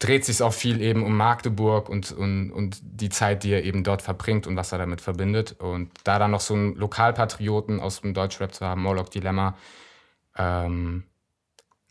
[0.00, 3.82] dreht sich auch viel eben um Magdeburg und, und, und die Zeit, die er eben
[3.82, 5.56] dort verbringt und was er damit verbindet.
[5.58, 9.56] Und da dann noch so einen Lokalpatrioten aus dem Deutschrap zu haben, Morlock Dilemma,
[10.36, 11.04] ähm,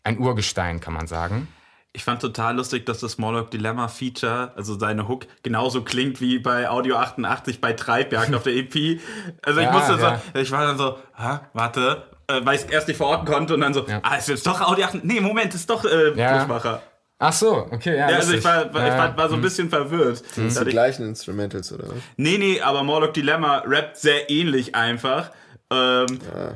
[0.04, 1.48] ein Urgestein, kann man sagen.
[1.92, 6.38] Ich fand total lustig, dass das Morlock Dilemma Feature, also seine Hook, genauso klingt wie
[6.38, 9.00] bei Audio 88 bei Treibjagd auf der EP.
[9.42, 10.22] Also ich Ja, musste ja.
[10.32, 13.54] so, ich war dann so, ha, warte, äh, weil ich es erst nicht verorten konnte
[13.54, 14.00] und dann so, Ja.
[14.02, 16.38] ah, ist jetzt doch Audio 88, nee, Moment, ist doch äh, Ja.
[16.38, 16.82] Pushmacher.
[17.20, 18.10] Ach so, okay, ja.
[18.10, 20.20] Ja, also ich war, war, Ja, ich war, war so ein bisschen verwirrt.
[20.20, 21.96] Das sind die Dadurch- gleichen Instrumentals, oder was?
[22.16, 25.30] Nee, nee, aber Morlock Dilemma rappt sehr ähnlich einfach.
[25.70, 26.06] Ähm,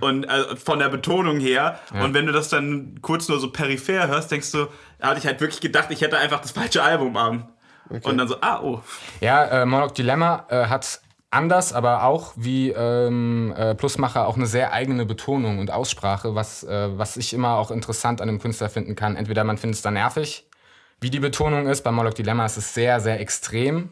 [0.00, 1.78] Und äh, von der Betonung her.
[2.02, 4.68] Und wenn du das dann kurz nur so peripher hörst, denkst du,
[5.00, 7.48] da hatte ich halt wirklich gedacht, ich hätte einfach das falsche Album an.
[7.90, 8.80] Und dann so, ah, oh.
[9.20, 14.46] Ja, äh, Morlock Dilemma äh, hat anders, aber auch wie ähm, äh, Plusmacher auch eine
[14.46, 18.70] sehr eigene Betonung und Aussprache, was, äh, was ich immer auch interessant an einem Künstler
[18.70, 19.16] finden kann.
[19.16, 20.46] Entweder man findet es dann nervig,
[21.02, 21.82] wie die Betonung ist.
[21.82, 23.90] Bei Morlock Dilemma ist es sehr, sehr extrem.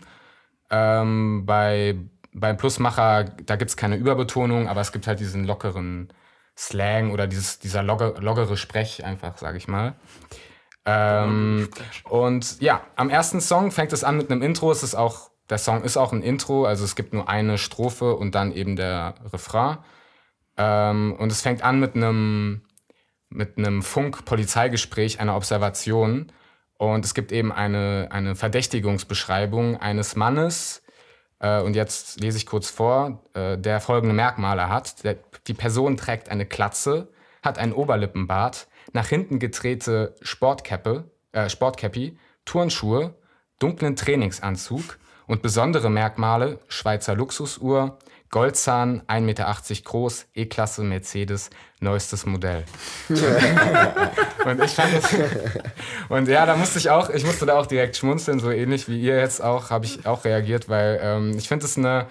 [0.71, 1.97] Ähm, bei,
[2.33, 6.13] beim Plusmacher, da gibt es keine Überbetonung, aber es gibt halt diesen lockeren
[6.57, 9.95] Slang oder dieses, dieser logger, lockere Sprech einfach, sage ich mal.
[10.87, 11.69] Ähm,
[12.05, 14.71] und ja, am ersten Song fängt es an mit einem Intro.
[14.71, 18.15] Es ist auch, der Song ist auch ein Intro, also es gibt nur eine Strophe
[18.15, 19.79] und dann eben der Refrain.
[20.57, 22.63] Ähm, und es fängt an mit einem
[23.31, 26.33] mit einem Funk-Polizeigespräch, einer Observation.
[26.81, 30.83] Und es gibt eben eine, eine Verdächtigungsbeschreibung eines Mannes.
[31.39, 34.95] Äh, und jetzt lese ich kurz vor, äh, der folgende Merkmale hat.
[35.47, 37.09] Die Person trägt eine Glatze,
[37.43, 42.17] hat ein Oberlippenbart, nach hinten gedrehte Sportcappe, äh, Sportcappy,
[42.47, 43.13] Turnschuhe,
[43.59, 47.99] dunklen Trainingsanzug und besondere Merkmale: Schweizer Luxusuhr,
[48.31, 52.65] Goldzahn, 1,80 Meter groß, E-Klasse Mercedes, neuestes Modell.
[53.09, 55.15] und ich fand das.
[56.09, 59.01] Und ja, da musste ich auch, ich musste da auch direkt schmunzeln, so ähnlich wie
[59.01, 62.07] ihr jetzt auch, habe ich auch reagiert, weil ähm, ich finde es eine,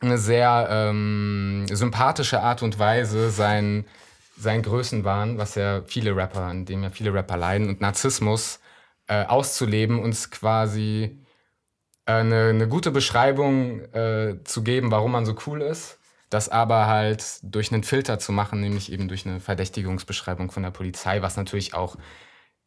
[0.00, 3.86] eine sehr ähm, sympathische Art und Weise, sein,
[4.36, 8.58] sein Größenwahn, was ja viele Rapper, an dem ja viele Rapper leiden, und Narzissmus
[9.06, 11.16] äh, auszuleben und quasi
[12.06, 15.98] eine, eine gute Beschreibung äh, zu geben, warum man so cool ist,
[16.30, 20.70] das aber halt durch einen Filter zu machen, nämlich eben durch eine Verdächtigungsbeschreibung von der
[20.70, 21.96] Polizei, was natürlich auch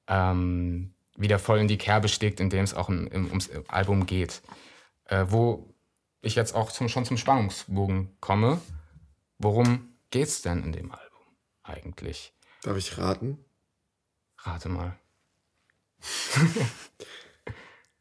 [0.08, 4.42] ähm, wieder voll in die Kerbe schlägt, indem es auch im, im, ums Album geht.
[5.06, 5.74] Äh, wo
[6.22, 8.60] ich jetzt auch zum, schon zum Spannungsbogen komme.
[9.38, 11.20] Worum geht's denn in dem Album
[11.64, 12.34] eigentlich?
[12.62, 13.44] Darf ich raten?
[14.40, 14.98] Rate mal.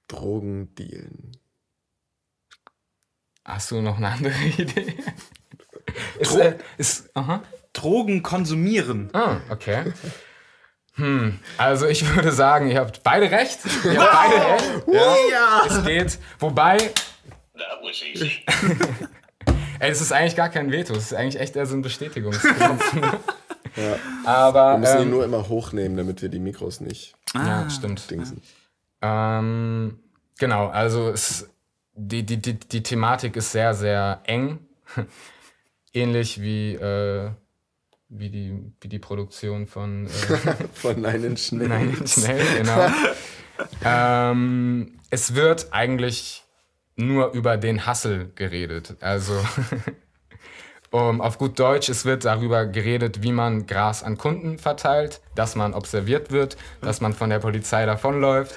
[0.08, 1.36] Drogen dealen.
[3.44, 4.94] Hast du noch eine andere Idee?
[6.18, 7.42] ist, äh, ist, aha.
[7.72, 9.10] Drogen konsumieren.
[9.14, 9.92] Ah, okay.
[10.94, 13.60] Hm, also ich würde sagen, ihr habt beide recht.
[13.84, 14.86] Ihr habt beide recht.
[15.30, 16.18] Ja, Es geht.
[16.40, 18.44] Wobei, That was easy.
[19.78, 20.92] ey, es ist eigentlich gar kein Veto.
[20.94, 22.96] Es ist eigentlich echt eher so ein Bestätigungskampf.
[24.24, 28.10] Aber Wir müssen ihn ähm, nur immer hochnehmen, damit wir die Mikros nicht ja, stimmt.
[28.10, 28.42] dingsen.
[29.00, 29.98] Ähm,
[30.38, 31.48] genau, also es,
[31.94, 34.60] die, die, die, die Thematik ist sehr, sehr eng.
[35.92, 37.30] Ähnlich wie, äh,
[38.08, 40.08] wie, die, wie die Produktion von äh,
[40.74, 41.68] Von Nine Inch Nails.
[41.68, 42.90] Nein, schnell, genau.
[43.84, 46.44] ähm, es wird eigentlich
[46.96, 48.96] nur über den Hassel geredet.
[49.00, 49.34] Also
[50.90, 55.54] um, auf gut Deutsch, es wird darüber geredet, wie man Gras an Kunden verteilt, dass
[55.54, 58.56] man observiert wird, dass man von der Polizei davonläuft.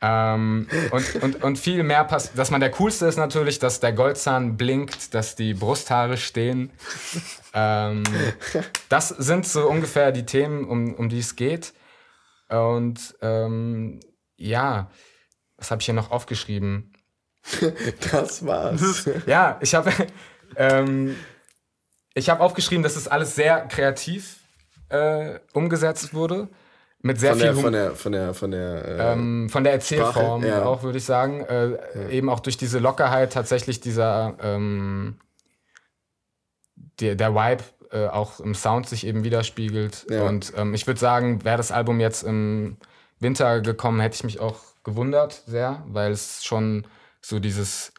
[0.00, 3.92] Ähm, und, und, und viel mehr passt, dass man der Coolste ist natürlich, dass der
[3.92, 6.70] Goldzahn blinkt, dass die Brusthaare stehen.
[7.54, 8.02] Ähm,
[8.88, 11.72] das sind so ungefähr die Themen, um, um die es geht.
[12.48, 14.00] Und ähm,
[14.36, 14.90] ja,
[15.56, 16.92] was habe ich hier noch aufgeschrieben?
[18.10, 19.08] Das war's.
[19.26, 19.92] Ja, ich habe
[20.56, 21.16] ähm,
[22.14, 24.38] ich habe aufgeschrieben, dass es alles sehr kreativ
[24.88, 26.48] äh, umgesetzt wurde.
[27.06, 29.74] Mit sehr Von viel der, von der, von der, von der, äh, ähm, von der
[29.74, 30.64] Erzählform Sprache, ja.
[30.64, 31.42] auch, würde ich sagen.
[31.42, 35.16] Äh, Eben auch durch diese Lockerheit tatsächlich dieser ähm,
[37.00, 40.06] der, der Vibe äh, auch im Sound sich eben widerspiegelt.
[40.08, 40.22] Ja.
[40.22, 42.78] Und ähm, ich würde sagen, wäre das Album jetzt im
[43.20, 46.86] Winter gekommen, hätte ich mich auch gewundert sehr, weil es schon
[47.20, 47.92] so dieses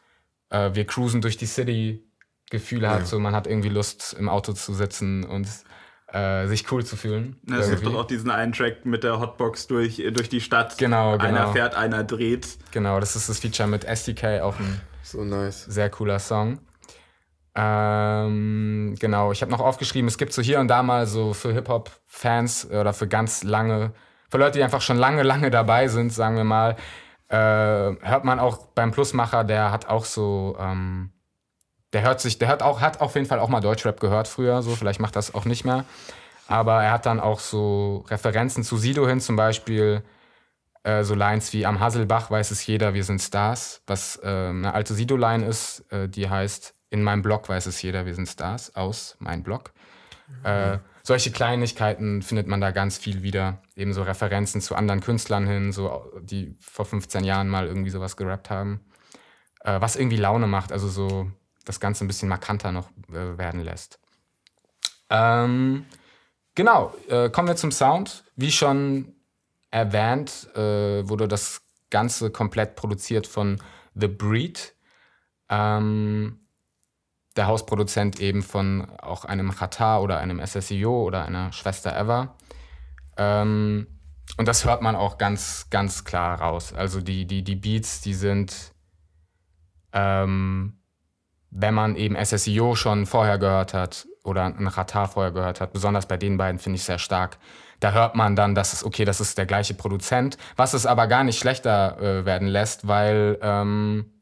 [0.50, 2.02] äh, wir cruisen durch die City
[2.50, 5.46] Gefühl hat, so man hat irgendwie Lust im Auto zu sitzen und
[6.12, 7.36] äh, sich cool zu fühlen.
[7.48, 10.78] Ja, Es gibt doch auch diesen einen Track mit der Hotbox durch, durch die Stadt.
[10.78, 11.52] Genau, Einer genau.
[11.52, 12.58] fährt, einer dreht.
[12.70, 15.64] Genau, das ist das Feature mit SDK, auch ein so nice.
[15.64, 16.58] sehr cooler Song.
[17.54, 21.52] Ähm, genau, ich habe noch aufgeschrieben, es gibt so hier und da mal so für
[21.54, 23.92] Hip-Hop-Fans oder für ganz lange,
[24.30, 26.76] für Leute, die einfach schon lange, lange dabei sind, sagen wir mal,
[27.28, 31.10] äh, hört man auch beim Plusmacher, der hat auch so, ähm,
[31.92, 34.62] der hört sich, der hört auch, hat auf jeden Fall auch mal Deutschrap gehört früher,
[34.62, 35.84] so, vielleicht macht das auch nicht mehr.
[36.48, 40.02] Aber er hat dann auch so Referenzen zu Sido hin, zum Beispiel
[40.84, 44.72] äh, so Lines wie Am Hasselbach weiß es jeder, wir sind Stars, was äh, eine
[44.72, 48.74] alte Sido-Line ist, äh, die heißt In meinem Blog weiß es jeder, wir sind Stars,
[48.76, 49.72] aus mein Blog.
[50.42, 53.60] Äh, solche Kleinigkeiten findet man da ganz viel wieder.
[53.76, 58.50] Ebenso Referenzen zu anderen Künstlern hin, so, die vor 15 Jahren mal irgendwie sowas gerappt
[58.50, 58.80] haben.
[59.60, 61.30] Äh, was irgendwie Laune macht, also so
[61.66, 63.98] das Ganze ein bisschen markanter noch äh, werden lässt.
[65.10, 65.84] Ähm,
[66.54, 68.24] genau, äh, kommen wir zum Sound.
[68.36, 69.14] Wie schon
[69.70, 73.60] erwähnt, äh, wurde das Ganze komplett produziert von
[73.94, 74.74] The Breed.
[75.48, 76.40] Ähm,
[77.36, 82.36] der Hausproduzent eben von auch einem Qatar oder einem SSIO oder einer Schwester Ever.
[83.18, 83.86] Ähm,
[84.38, 86.72] und das hört man auch ganz, ganz klar raus.
[86.72, 88.72] Also die, die, die Beats, die sind,
[89.92, 90.78] ähm,
[91.58, 96.06] wenn man eben SSIO schon vorher gehört hat oder einen Qatar vorher gehört hat, besonders
[96.06, 97.38] bei den beiden finde ich sehr stark,
[97.80, 101.06] da hört man dann, dass es okay, das ist der gleiche Produzent, was es aber
[101.06, 104.12] gar nicht schlechter äh, werden lässt, weil ähm,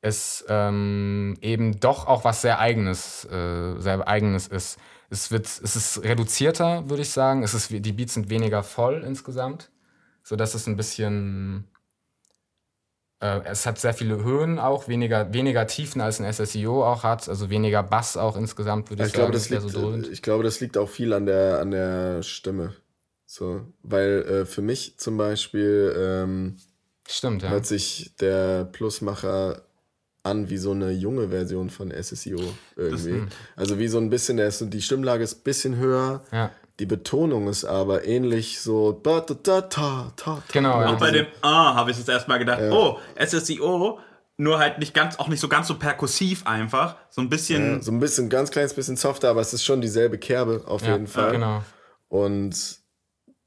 [0.00, 4.78] es ähm, eben doch auch was sehr eigenes, äh, sehr eigenes ist.
[5.10, 7.42] Es wird, es ist reduzierter, würde ich sagen.
[7.42, 9.70] Es ist, die Beats sind weniger voll insgesamt,
[10.22, 11.68] so dass es ein bisschen
[13.20, 17.28] äh, es hat sehr viele Höhen auch, weniger, weniger Tiefen als ein SSIO auch hat,
[17.28, 20.08] also weniger Bass auch insgesamt, würde ich, Ich glaube, sagen, das der liegt, so dröhnt.
[20.08, 22.74] ich glaube, das liegt auch viel an der, an der Stimme.
[23.26, 26.56] So, weil äh, für mich zum Beispiel ähm,
[27.06, 27.50] Stimmt, ja.
[27.50, 29.62] hört sich der Plusmacher
[30.22, 32.40] an wie so eine junge Version von SSIO
[32.76, 33.10] irgendwie.
[33.12, 33.28] hm.
[33.56, 36.50] also wie so ein bisschen, der ist, die Stimmlage ist ein bisschen höher, ja.
[36.78, 40.42] Die Betonung ist aber ähnlich so da, da, da, ta, ta.
[40.52, 40.94] Genau, ja.
[40.94, 43.98] Auch bei dem Ah habe ich jetzt erstmal gedacht, oh, SSIO,
[44.36, 46.96] nur halt nicht ganz, auch nicht so ganz so perkussiv einfach.
[47.10, 47.76] So ein bisschen.
[47.76, 50.82] Ja, so ein bisschen, ganz kleines bisschen softer, aber es ist schon dieselbe Kerbe auf
[50.82, 51.32] ja, jeden Fall.
[51.32, 51.62] Genau.
[52.06, 52.78] Und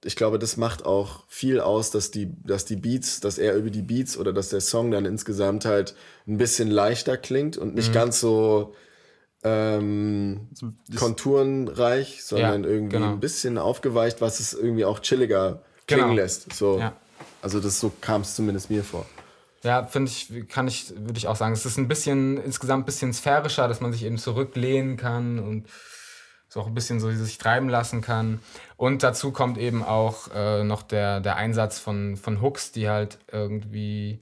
[0.03, 3.69] ich glaube, das macht auch viel aus, dass die, dass die Beats, dass er über
[3.69, 5.95] die Beats oder dass der Song dann insgesamt halt
[6.27, 7.75] ein bisschen leichter klingt und Mhm.
[7.75, 8.73] nicht ganz so
[9.43, 10.49] ähm,
[10.97, 13.11] konturenreich, sondern Ja, irgendwie genau.
[13.11, 16.15] ein bisschen aufgeweicht, was es irgendwie auch chilliger klingen Genau.
[16.15, 16.53] lässt.
[16.53, 16.79] So.
[16.79, 16.93] Ja.
[17.41, 19.05] Also das so kam es zumindest mir vor.
[19.63, 21.53] Ja, finde ich, kann ich, würde ich auch sagen.
[21.53, 25.67] Es ist ein bisschen, insgesamt ein bisschen sphärischer, dass man sich eben zurücklehnen kann und
[26.49, 28.39] so auch ein bisschen so sich treiben lassen kann.
[28.75, 33.19] Und dazu kommt eben auch äh, noch der, der Einsatz von, von Hooks, die halt
[33.31, 34.21] irgendwie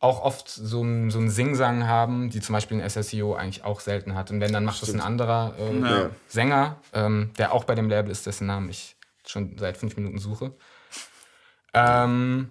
[0.00, 3.80] auch oft so einen so einen Singsang haben, die zum Beispiel ein SSEO eigentlich auch
[3.80, 4.30] selten hat.
[4.30, 6.10] Und wenn, dann macht das ein anderer äh, Ja.
[6.28, 10.18] Sänger, ähm, der auch bei dem Label ist, dessen Namen ich schon seit fünf Minuten
[10.18, 10.54] suche.
[11.72, 12.48] Ähm,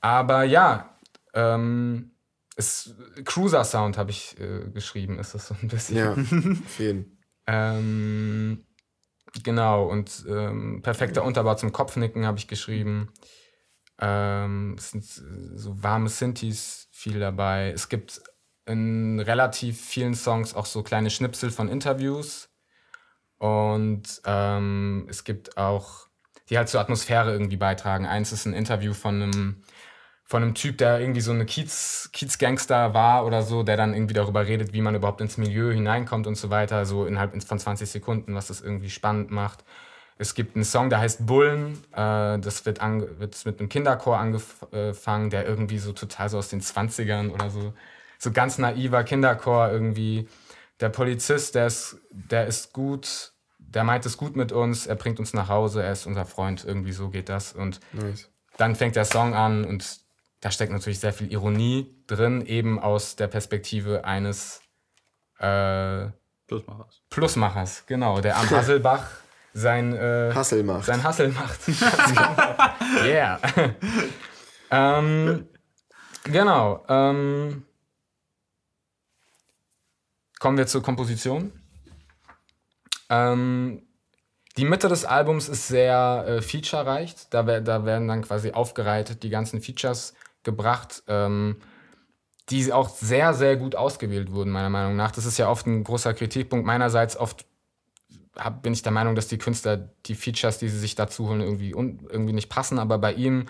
[0.00, 0.96] aber ja,
[1.34, 2.12] ähm,
[2.56, 5.96] es, Cruiser Sound habe ich äh, geschrieben, ist das so ein bisschen.
[5.96, 6.14] Ja,
[6.78, 8.64] jeden Ähm,
[9.42, 13.12] genau, und ähm, perfekter Unterbau zum Kopfnicken habe ich geschrieben.
[14.00, 17.70] Ähm, es sind so warme Synthes viel dabei.
[17.70, 18.22] Es gibt
[18.66, 22.48] in relativ vielen Songs auch so kleine Schnipsel von Interviews.
[23.38, 26.08] Und ähm, es gibt auch,
[26.48, 28.06] die halt zur Atmosphäre irgendwie beitragen.
[28.06, 29.62] Eins ist ein Interview von einem,
[30.24, 34.14] von einem Typ, der irgendwie so eine Kiez, Kiezgangster war oder so, der dann irgendwie
[34.14, 37.88] darüber redet, wie man überhaupt ins Milieu hineinkommt und so weiter, so innerhalb von 20
[37.88, 39.64] Sekunden, was das irgendwie spannend macht.
[40.20, 41.82] Es gibt einen Song, der heißt Bullen.
[41.92, 46.60] Äh, das wird, wird mit einem Kinderchor angefangen, der irgendwie so total so aus den
[46.60, 47.72] 20ern oder so,
[48.18, 50.28] so ganz naiver Kinderchor irgendwie.
[50.80, 55.20] Der Polizist, der ist, der ist gut, der meint es gut mit uns, er bringt
[55.20, 57.54] uns nach Hause, er ist unser Freund, irgendwie so geht das.
[57.54, 58.28] Und nice.
[58.58, 60.00] dann fängt der Song an und
[60.40, 64.60] da steckt natürlich sehr viel Ironie drin, eben aus der Perspektive eines
[65.38, 66.08] äh,
[66.46, 67.00] Plus mal was.
[67.08, 69.08] Plusmachers, genau, der am Hasselbach
[69.52, 70.84] sein, äh, Hassel macht.
[70.84, 71.60] sein Hassel macht.
[71.66, 73.04] Genau.
[73.04, 73.40] yeah.
[74.70, 75.48] ähm,
[76.24, 76.84] genau.
[76.88, 77.64] Ähm,
[80.38, 81.52] kommen wir zur Komposition.
[83.08, 83.82] Ähm,
[84.56, 87.14] die Mitte des Albums ist sehr äh, featurereich.
[87.30, 91.56] Da, da werden dann quasi aufgereiht die ganzen Features gebracht, ähm,
[92.48, 95.12] die auch sehr, sehr gut ausgewählt wurden, meiner Meinung nach.
[95.12, 97.16] Das ist ja oft ein großer Kritikpunkt meinerseits.
[97.16, 97.46] Oft
[98.36, 101.40] hab, bin ich der Meinung, dass die Künstler die Features, die sie sich dazu holen,
[101.40, 102.78] irgendwie, un, irgendwie nicht passen.
[102.78, 103.46] Aber bei ihm,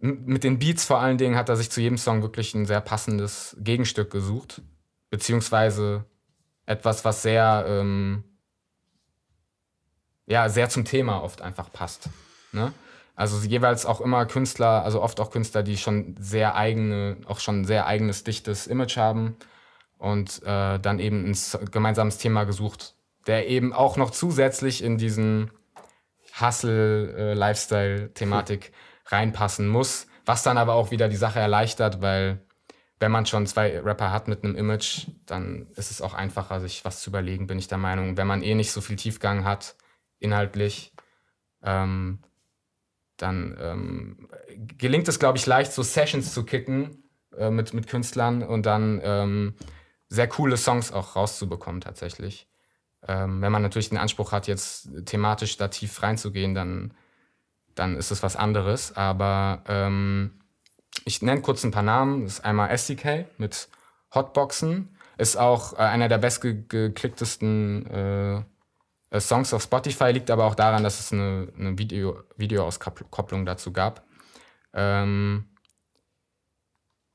[0.00, 2.80] mit den Beats vor allen Dingen, hat er sich zu jedem Song wirklich ein sehr
[2.80, 4.62] passendes Gegenstück gesucht.
[5.10, 6.04] Beziehungsweise
[6.66, 8.24] etwas, was sehr, ähm,
[10.26, 12.08] ja, sehr zum Thema oft einfach passt.
[12.52, 12.72] Ne?
[13.14, 17.64] Also jeweils auch immer Künstler, also oft auch Künstler, die schon sehr eigene, auch schon
[17.64, 19.36] sehr eigenes, dichtes Image haben
[19.96, 22.94] und äh, dann eben ein gemeinsames Thema gesucht,
[23.26, 25.50] der eben auch noch zusätzlich in diesen
[26.40, 28.72] Hustle-Lifestyle-Thematik
[29.06, 32.40] reinpassen muss, was dann aber auch wieder die Sache erleichtert, weil
[32.98, 36.84] wenn man schon zwei Rapper hat mit einem Image, dann ist es auch einfacher, sich
[36.84, 38.16] was zu überlegen, bin ich der Meinung.
[38.16, 39.76] Wenn man eh nicht so viel Tiefgang hat,
[40.18, 40.92] inhaltlich,
[41.62, 42.20] ähm,
[43.18, 44.28] dann ähm,
[44.78, 47.04] gelingt es, glaube ich, leicht, so Sessions zu kicken
[47.36, 49.54] äh, mit, mit Künstlern und dann ähm,
[50.08, 52.48] sehr coole Songs auch rauszubekommen tatsächlich.
[53.06, 56.94] Ähm, wenn man natürlich den Anspruch hat, jetzt thematisch da tief reinzugehen, dann,
[57.74, 58.96] dann ist es was anderes.
[58.96, 60.40] Aber ähm,
[61.04, 62.24] ich nenne kurz ein paar Namen.
[62.24, 63.68] Das ist einmal SDK mit
[64.14, 64.96] Hotboxen.
[65.18, 68.42] Ist auch äh, einer der bestgeklicktesten äh,
[69.20, 74.04] Songs auf Spotify, liegt aber auch daran, dass es eine, eine Video, Videoauskopplung dazu gab.
[74.74, 75.44] Ähm,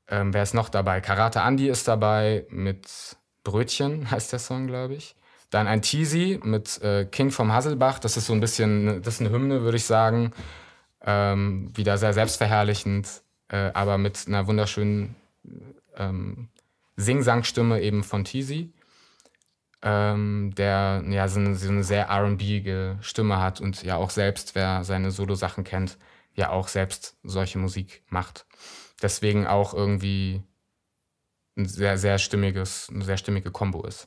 [0.08, 1.00] ähm, wer ist noch dabei?
[1.00, 5.16] Karate Andy ist dabei mit Brötchen, heißt der Song, glaube ich.
[5.52, 7.98] Dann ein Teasy mit äh, King vom Hasselbach.
[7.98, 10.32] Das ist so ein bisschen, das ist eine Hymne, würde ich sagen.
[11.04, 15.14] Ähm, wieder sehr selbstverherrlichend, äh, aber mit einer wunderschönen
[15.98, 16.48] ähm,
[16.96, 18.72] Sing-Sang-Stimme eben von Teasy.
[19.82, 24.54] Ähm, der ja so eine, so eine sehr R&B-ige Stimme hat und ja auch selbst,
[24.54, 25.98] wer seine Solo-Sachen kennt,
[26.34, 28.46] ja auch selbst solche Musik macht.
[29.02, 30.42] Deswegen auch irgendwie
[31.58, 34.06] ein sehr, sehr stimmiges, eine sehr stimmige Kombo ist.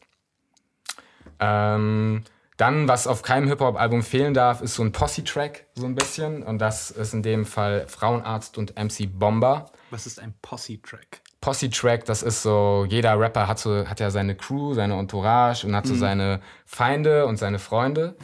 [1.39, 2.23] Ähm,
[2.57, 6.41] dann, was auf keinem Hip-Hop-Album fehlen darf, ist so ein Posse-Track, so ein bisschen.
[6.41, 9.65] Und das ist in dem Fall Frauenarzt und MC Bomber.
[9.89, 11.21] Was ist ein Posse-Track?
[11.41, 15.75] Posse-Track, das ist so, jeder Rapper hat, so, hat ja seine Crew, seine Entourage und
[15.75, 18.15] hat so seine Feinde und seine Freunde.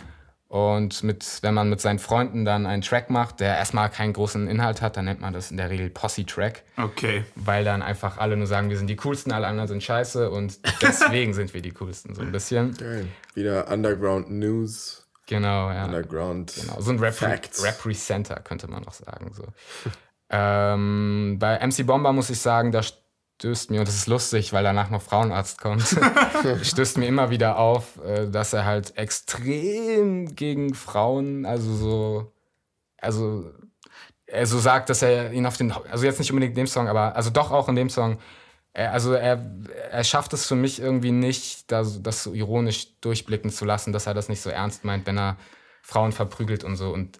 [0.52, 4.50] Und mit, wenn man mit seinen Freunden dann einen Track macht, der erstmal keinen großen
[4.50, 7.24] Inhalt hat, dann nennt man das in der Regel Posse-Track, Okay.
[7.36, 10.60] weil dann einfach alle nur sagen, wir sind die coolsten, alle anderen sind scheiße und
[10.82, 12.74] deswegen sind wir die coolsten, so ein bisschen.
[12.74, 13.08] Geil.
[13.34, 15.86] Wieder Underground News, Genau, ja.
[15.86, 17.64] Underground Genau, so ein Rep Facts.
[17.64, 19.32] Representer, könnte man noch sagen.
[19.34, 19.46] So.
[20.30, 22.82] ähm, bei MC Bomber muss ich sagen, da
[23.42, 25.82] stößt mir, und das ist lustig, weil danach noch Frauenarzt kommt,
[26.62, 32.34] stößt mir immer wieder auf, äh, dass er halt extrem gegen Frauen, also so,
[32.98, 33.52] also
[34.28, 36.88] er so sagt, dass er ihn auf den, also jetzt nicht unbedingt in dem Song,
[36.88, 38.20] aber also doch auch in dem Song,
[38.74, 39.44] er, also er,
[39.90, 44.06] er schafft es für mich irgendwie nicht, das, das so ironisch durchblicken zu lassen, dass
[44.06, 45.38] er das nicht so ernst meint, wenn er
[45.82, 46.94] Frauen verprügelt und so.
[46.94, 47.20] Und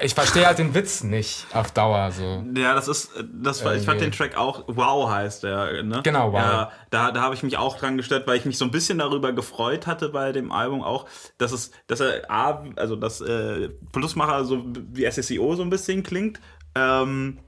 [0.00, 2.44] Ich verstehe halt den Witz nicht auf Dauer so.
[2.56, 6.00] Ja, das ist, das war, ich fand den Track auch, wow heißt der, ne?
[6.02, 6.40] Genau, Wow.
[6.40, 8.98] Ja, da, da habe ich mich auch dran gestört, weil ich mich so ein bisschen
[8.98, 11.06] darüber gefreut hatte bei dem Album auch,
[11.38, 16.02] dass es, dass er A, also dass äh, Plusmacher so wie SSEO so ein bisschen
[16.02, 16.40] klingt,
[16.74, 17.38] ähm,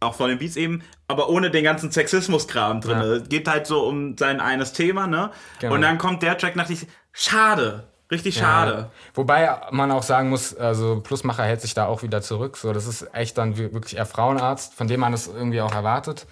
[0.00, 2.98] auch von den Beats eben, aber ohne den ganzen Sexismus-Kram drin.
[2.98, 3.04] Ja.
[3.16, 5.30] Es geht halt so um sein eines Thema, ne?
[5.60, 5.74] Genau.
[5.74, 8.72] Und dann kommt der Track, dachte ich, schade, richtig schade.
[8.72, 8.90] Ja.
[9.14, 12.56] Wobei man auch sagen muss, also Plusmacher hält sich da auch wieder zurück.
[12.56, 15.74] So, das ist echt dann wir- wirklich eher Frauenarzt, von dem man es irgendwie auch
[15.74, 16.26] erwartet.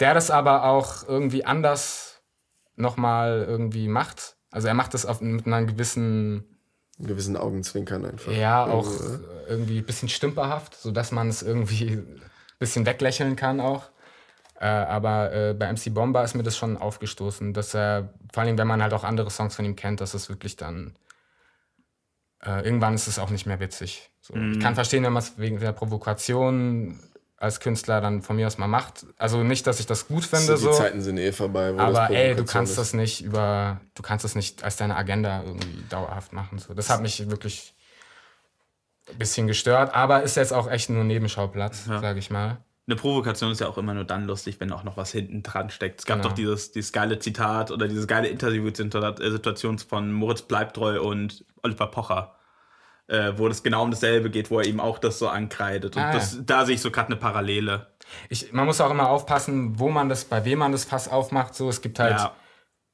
[0.00, 2.20] Der das aber auch irgendwie anders
[2.76, 4.36] nochmal irgendwie macht.
[4.50, 6.44] Also er macht das auf, mit einer gewissen,
[6.98, 8.32] Einen gewissen Augenzwinkern einfach.
[8.32, 9.28] ja, auch Irgendwie, ne?
[9.48, 12.22] irgendwie ein bisschen stümperhaft, sodass man es irgendwie ein
[12.58, 13.84] bisschen weglächeln kann auch.
[14.60, 18.56] Äh, aber äh, bei MC Bomber ist mir das schon aufgestoßen, dass er, vor allem
[18.58, 20.94] wenn man halt auch andere Songs von ihm kennt, dass es wirklich dann
[22.44, 24.10] äh, irgendwann ist es auch nicht mehr witzig.
[24.20, 24.34] So.
[24.34, 27.00] Ich kann verstehen, wenn man es wegen der Provokation
[27.36, 29.04] als Künstler dann von mir aus mal macht.
[29.18, 30.72] Also nicht, dass ich das gut finde, So, die so.
[30.72, 31.74] Zeiten sind eh vorbei.
[31.74, 32.78] Wo das Aber ey, du kannst ist.
[32.78, 36.58] das nicht über, du kannst das nicht als deine Agenda irgendwie dauerhaft machen.
[36.58, 36.72] So.
[36.72, 37.74] Das hat mich wirklich
[39.10, 42.58] ein bisschen gestört, aber ist jetzt auch echt nur Nebenschauplatz, sage ich mal.
[42.92, 45.70] Eine Provokation ist ja auch immer nur dann lustig, wenn auch noch was hinten dran
[45.70, 46.00] steckt.
[46.00, 46.28] Es gab Genau.
[46.28, 52.34] doch dieses, dieses geile Zitat oder diese geile Interview-Situation von Moritz Bleibtreu und Oliver Pocher,
[53.06, 55.96] äh, wo es genau um dasselbe geht, wo er ihm auch das so ankreidet.
[55.96, 57.86] Und Ah, das, da sehe ich so gerade eine Parallele.
[58.28, 61.54] Ich, man muss auch immer aufpassen, wo man das, bei wem man das Fass aufmacht.
[61.54, 62.36] So, es gibt halt, Ja.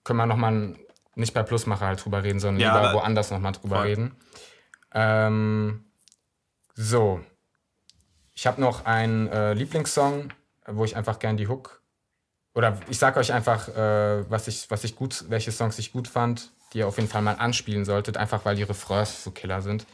[0.04, 0.76] können wir nochmal
[1.16, 3.86] nicht bei Plusmacher halt drüber reden, sondern Ja, lieber woanders nochmal drüber Voll.
[3.86, 4.16] reden.
[4.94, 5.86] Ähm,
[6.74, 7.20] so.
[8.38, 10.32] Ich habe noch einen äh, Lieblingssong,
[10.68, 11.82] wo ich einfach gern die Hook.
[12.54, 16.06] Oder ich sag euch einfach, äh, was ich, was ich gut, welche Songs ich gut
[16.06, 19.60] fand, die ihr auf jeden Fall mal anspielen solltet, einfach weil die Refrains so killer
[19.60, 19.86] sind.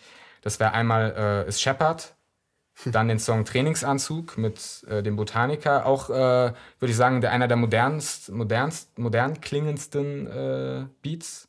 [0.42, 2.16] Das wäre einmal äh, ist Shepard,
[2.84, 5.86] dann den Song Trainingsanzug mit äh, dem Botaniker.
[5.86, 11.48] Auch, äh, würde ich sagen, der, einer der modernst, modernst, modern klingendsten äh, Beats.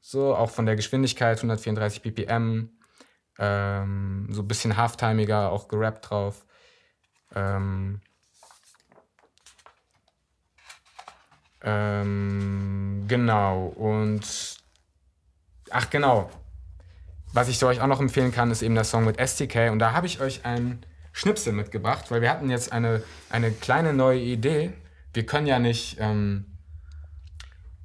[0.00, 2.75] So, auch von der Geschwindigkeit, 134 BPM.
[3.38, 6.44] Ähm, so ein bisschen halftimiger, auch gerappt drauf.
[7.34, 8.00] Ähm,
[11.62, 14.56] ähm, genau, und
[15.70, 16.30] ach genau,
[17.32, 19.70] was ich euch auch noch empfehlen kann, ist eben der Song mit STK.
[19.70, 23.92] Und da habe ich euch einen Schnipsel mitgebracht, weil wir hatten jetzt eine, eine kleine
[23.92, 24.72] neue Idee.
[25.12, 26.58] Wir können ja nicht ähm,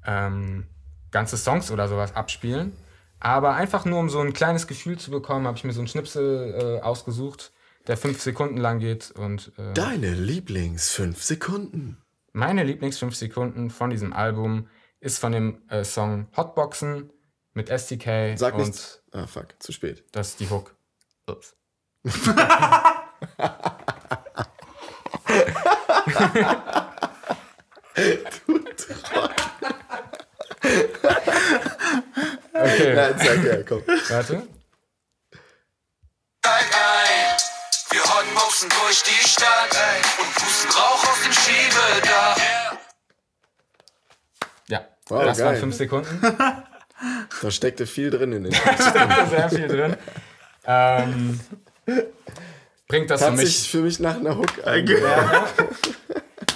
[0.05, 0.67] ähm,
[1.11, 2.73] ganze Songs oder sowas abspielen.
[3.21, 5.87] Aber einfach nur, um so ein kleines Gefühl zu bekommen, habe ich mir so einen
[5.87, 7.51] Schnipsel äh, ausgesucht,
[7.87, 9.11] der fünf Sekunden lang geht.
[9.11, 12.01] Und äh, Deine Lieblings 5 Sekunden.
[12.33, 14.67] meine Lieblings 5 Sekunden von diesem Album
[14.99, 17.11] ist von dem äh, Song Hotboxen
[17.53, 18.37] mit STK.
[18.37, 19.03] Sag und nichts.
[19.11, 20.03] Ah, fuck, zu spät.
[20.11, 20.75] Das ist die Hook.
[21.27, 21.55] Ups.
[32.91, 33.83] okay, Ja, sag ja, komm.
[34.09, 34.47] warte.
[36.43, 37.37] Steig ein.
[37.91, 39.77] Wir hotboxen durch die Stadt
[40.19, 42.37] und pusten Rauch aus dem Schiebedach.
[44.69, 45.59] Ja, Wow, das waren geil.
[45.59, 46.21] 5 Sekunden.
[47.41, 48.53] Da steckte viel drin in den
[49.29, 49.97] Sehr viel drin.
[50.65, 51.39] Ähm,
[52.87, 53.57] bringt das für Hat mich.
[53.61, 54.85] sich für mich nach einer Hook an.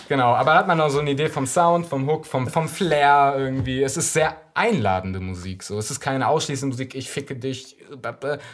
[0.08, 2.70] Genau, aber da hat man auch so eine Idee vom Sound, vom Hook, vom, vom
[2.70, 3.82] Flair irgendwie.
[3.82, 5.64] Es ist sehr einladende Musik.
[5.64, 5.78] So.
[5.80, 7.78] Es ist keine ausschließende Musik, ich ficke dich,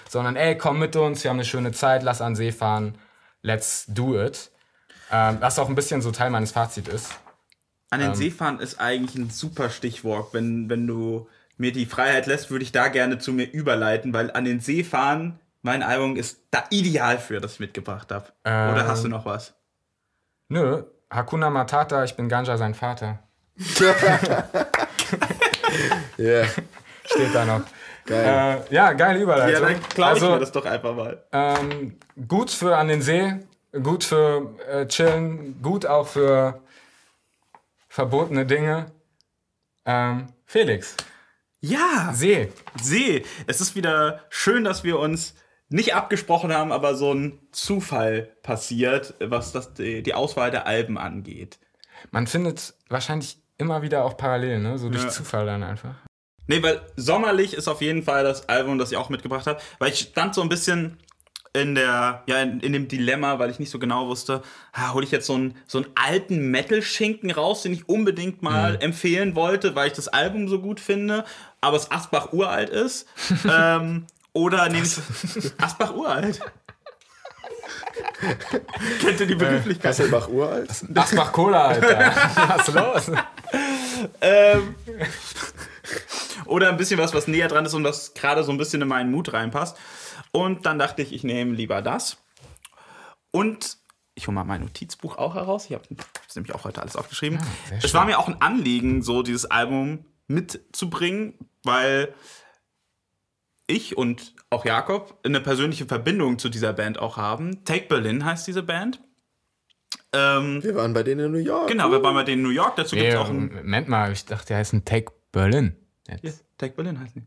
[0.10, 2.98] sondern ey, komm mit uns, wir haben eine schöne Zeit, lass an See fahren,
[3.42, 4.50] let's do it.
[5.12, 7.12] Ähm, was auch ein bisschen so Teil meines Fazits ist.
[7.90, 8.08] An Ähm.
[8.08, 10.34] den See fahren ist eigentlich ein super Stichwort.
[10.34, 11.28] Wenn, wenn du
[11.58, 14.86] mir die Freiheit lässt, würde ich da gerne zu mir überleiten, weil an den See
[14.86, 18.28] fahren, mein Album ist da ideal für, das ich mitgebracht habe.
[18.46, 18.72] Ähm.
[18.72, 19.54] Oder hast du noch was?
[20.48, 23.20] Nö, Hakuna Matata, ich bin Ganja sein Vater.
[26.18, 26.44] Ja,
[27.06, 27.62] Steht da noch.
[28.06, 28.64] geil.
[28.70, 29.54] Äh, ja, geile Überleitung.
[29.54, 31.24] Ja, dann glaube ich also, mir das doch einfach mal.
[31.32, 31.98] Ähm,
[32.28, 33.34] gut für an den See,
[33.84, 36.62] gut für äh, Chillen, gut auch für
[37.90, 38.92] verbotene Dinge.
[39.86, 40.96] Ähm, Felix,
[41.62, 42.52] Ja, See.
[42.82, 43.24] See.
[43.48, 45.34] Es ist wieder schön, dass wir uns
[45.72, 51.60] nicht abgesprochen haben, aber so ein Zufall passiert, was das, die, Auswahl der Alben angeht.
[52.12, 54.78] Man findet wahrscheinlich immer wieder auch Parallelen, ne?
[54.78, 55.10] so durch Ja.
[55.10, 55.96] Zufall dann einfach.
[56.48, 59.62] Nee, weil Sommerlich ist auf jeden Fall das Album, das ich auch mitgebracht habe.
[59.80, 60.98] Weil ich stand so ein bisschen
[61.54, 64.42] in der, ja, in, in dem Dilemma, weil ich nicht so genau wusste,
[64.74, 68.78] ah, hole ich jetzt so einen, so einen alten Metal-Schinken raus, den ich unbedingt mal
[68.82, 71.24] empfehlen wollte, weil ich das Album so gut finde,
[71.62, 73.08] aber es Asbach uralt ist.
[73.50, 76.40] ähm, oder nehme ich Asbach uralt.
[79.02, 79.92] Kennt ihr die Begrifflichkeit?
[79.92, 80.70] Kasselbach uralt?
[80.96, 82.14] Asbach Cola, Alter.
[82.48, 83.12] Was ist los?
[84.22, 84.76] Ähm,
[86.46, 88.88] oder ein bisschen was, was näher dran ist und was gerade so ein bisschen in
[88.88, 89.78] meinen Mut reinpasst.
[90.32, 92.18] Und dann dachte ich, ich nehme lieber das.
[93.32, 93.78] Und
[94.16, 95.66] ich hole mal mein Notizbuch auch heraus.
[95.66, 95.84] Ich habe
[96.26, 97.40] das nämlich auch heute alles aufgeschrieben.
[97.70, 102.14] sehr es war mir auch ein Anliegen, so dieses Album mitzubringen, weil
[103.72, 107.64] ich und auch Jakob eine persönliche Verbindung zu dieser Band auch haben.
[107.66, 109.02] Take Berlin heißt diese Band.
[110.14, 111.68] Ähm, Wir waren bei denen in New York.
[111.70, 112.76] genau, wir waren bei denen in New York.
[112.76, 113.54] Dazu gibt es auch ein.
[113.54, 115.76] Moment mal, ich dachte, die heißen Take Berlin.
[116.08, 116.24] Jetzt.
[116.24, 117.24] Ja, Take Berlin heißt die.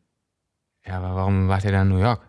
[0.86, 2.20] Ja, aber warum wart ihr da in New York?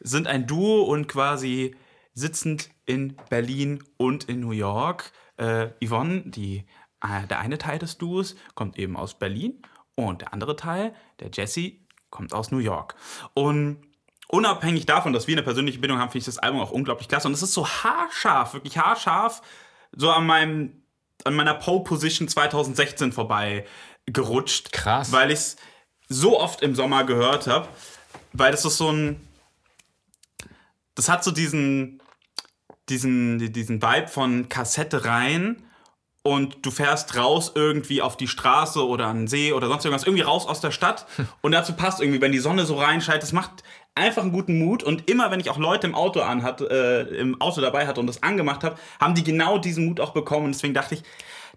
[0.00, 1.76] sind ein Duo und quasi
[2.14, 5.12] sitzend in Berlin und in New York.
[5.36, 6.66] Äh, Yvonne, die,
[7.00, 9.62] äh, der eine Teil des Duos, kommt eben aus Berlin
[9.94, 11.74] und der andere Teil, der Jesse,
[12.10, 12.94] kommt aus New York.
[13.34, 13.78] Und
[14.28, 17.28] unabhängig davon, dass wir eine persönliche Bindung haben, finde ich das Album auch unglaublich klasse.
[17.28, 19.42] Und es ist so haarscharf, wirklich haarscharf,
[19.96, 20.82] so an meinem,
[21.24, 23.66] an meiner Pole Position 2016 vorbei
[24.06, 24.72] gerutscht.
[24.72, 25.12] Krass.
[25.12, 25.56] Weil ich es
[26.08, 27.68] so oft im Sommer gehört habe.
[28.32, 29.26] Weil das ist so ein.
[30.94, 32.02] Das hat so diesen,
[32.88, 35.62] diesen, diesen Vibe von Kassette rein
[36.22, 40.06] und du fährst raus irgendwie auf die Straße oder an den See oder sonst irgendwas,
[40.06, 41.06] irgendwie raus aus der Stadt
[41.40, 43.62] und dazu passt irgendwie, wenn die Sonne so reinscheint, das macht
[43.94, 47.40] einfach einen guten Mut und immer wenn ich auch Leute im Auto anhat, äh, im
[47.40, 50.54] Auto dabei hatte und das angemacht habe, haben die genau diesen Mut auch bekommen und
[50.54, 51.02] deswegen dachte ich,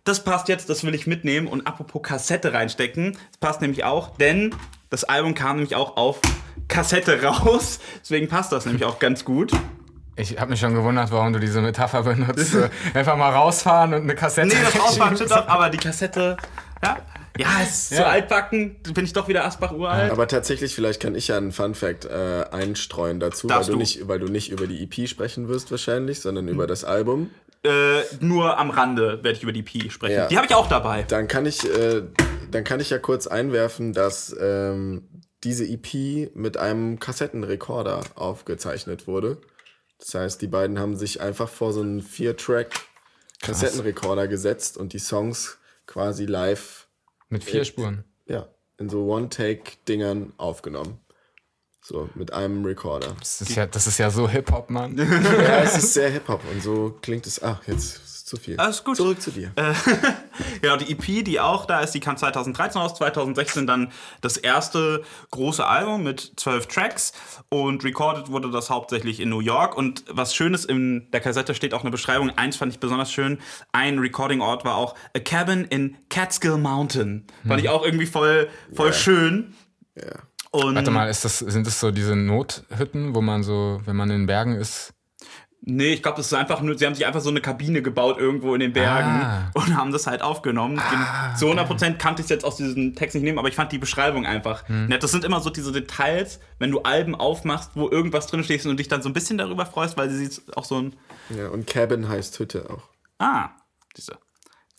[0.03, 4.17] das passt jetzt, das will ich mitnehmen und apropos Kassette reinstecken, das passt nämlich auch,
[4.17, 4.55] denn
[4.89, 6.19] das Album kam nämlich auch auf
[6.67, 9.51] Kassette raus, deswegen passt das nämlich auch ganz gut.
[10.15, 12.55] Ich habe mich schon gewundert, warum du diese Metapher benutzt.
[12.93, 14.47] Einfach mal rausfahren und eine Kassette.
[14.47, 15.27] Nee, das Ausfahren reinschieben.
[15.31, 16.37] stimmt auch, aber die Kassette,
[16.83, 16.97] ja,
[17.37, 18.03] ja, ist so Ja.
[18.09, 20.11] altbacken, bin ich doch wieder Asbach uralt.
[20.11, 23.73] Aber tatsächlich, vielleicht kann ich ja einen Fun Fact äh, einstreuen dazu, weil Darfst du,
[23.73, 23.79] du.
[23.79, 27.31] nicht, weil du nicht über die EP sprechen wirst wahrscheinlich, sondern über das Album.
[27.65, 30.13] Äh, nur am Rande werde ich über die Pi sprechen.
[30.15, 30.27] Ja.
[30.27, 31.03] Die habe ich auch dabei.
[31.07, 32.03] Dann kann ich, äh,
[32.51, 35.07] dann kann ich ja kurz einwerfen, dass ähm,
[35.43, 39.37] diese EP mit einem Kassettenrekorder aufgezeichnet wurde.
[39.99, 45.57] Das heißt, die beiden haben sich einfach vor so einen Vier-Track-Kassettenrekorder gesetzt und die Songs
[45.87, 46.87] quasi live
[47.29, 48.03] Mit vier Spuren.
[48.25, 50.99] ja, in so One-Take-Dingern aufgenommen.
[51.85, 53.13] So, mit einem Recorder.
[53.19, 54.97] Das ist ja, das ist ja so Hip-Hop, Mann.
[55.23, 57.43] Ja, es ist sehr Hip-Hop und so klingt es.
[57.43, 57.99] Ach, jetzt
[58.33, 58.57] zu viel.
[58.57, 58.97] Alles gut.
[58.97, 59.51] Zurück zu dir.
[60.61, 65.03] Genau, die EP, die auch da ist, die kam 2013 raus, 2016 dann das erste
[65.29, 67.13] große Album mit zwölf Tracks
[67.49, 71.75] und recorded wurde das hauptsächlich in New York und was Schönes in der Kassette steht
[71.75, 73.37] auch eine Beschreibung, eins fand ich besonders schön,
[73.73, 77.27] ein Recording-Ort war auch A Cabin in Catskill Mountain.
[77.47, 79.53] Fand ich auch irgendwie voll, voll schön.
[79.95, 80.19] Ja.
[80.49, 84.09] Und Warte mal, ist das, sind das so diese Nothütten, wo man so, wenn man
[84.09, 84.93] in den Bergen ist,
[85.65, 88.17] Nee, ich glaube, das ist einfach nur, sie haben sich einfach so eine Kabine gebaut
[88.19, 89.49] irgendwo in den Bergen Ah.
[89.53, 90.81] und haben das halt aufgenommen.
[91.37, 93.77] Zu 100% kannte ich es jetzt aus diesem Text nicht nehmen, aber ich fand die
[93.77, 94.87] Beschreibung einfach Hm.
[94.87, 95.01] nett.
[95.03, 98.75] Das sind immer so diese Details, wenn du Alben aufmachst, wo irgendwas drin steht und
[98.77, 100.95] dich dann so ein bisschen darüber freust, weil sie auch so ein,
[101.29, 102.89] ja, und Cabin heißt Hütte auch.
[103.19, 103.49] ah,
[103.95, 104.17] diese.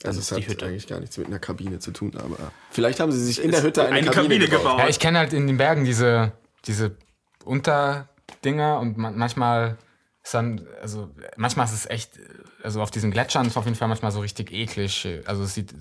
[0.04, 0.66] Also ist es die hat Hütte.
[0.66, 2.36] eigentlich gar nichts mit einer Kabine zu tun, aber
[2.70, 4.62] vielleicht haben sie sich in der Hütte eine, eine Kabine, Kabine gebaut.
[4.64, 4.78] gebaut.
[4.80, 6.32] Ja, ich kenne halt in den Bergen diese,
[6.66, 6.94] diese
[7.46, 9.78] Unterdinger und man, manchmal
[10.24, 12.12] ist dann, also manchmal ist es echt,
[12.62, 15.06] also auf diesen Gletschern ist auf jeden Fall manchmal so richtig eklig.
[15.26, 15.74] Also es sieht,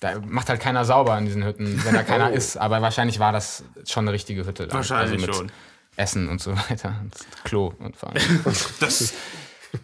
[0.00, 2.34] da macht halt keiner sauber in diesen Hütten, wenn da keiner Oh.
[2.34, 2.56] ist.
[2.56, 4.66] Aber wahrscheinlich war das schon eine richtige Hütte.
[4.66, 4.74] Da.
[4.76, 5.52] Wahrscheinlich also mit schon.
[5.96, 6.96] Essen und so weiter.
[7.02, 8.22] Und Klo und vor allem.
[8.80, 9.12] Das,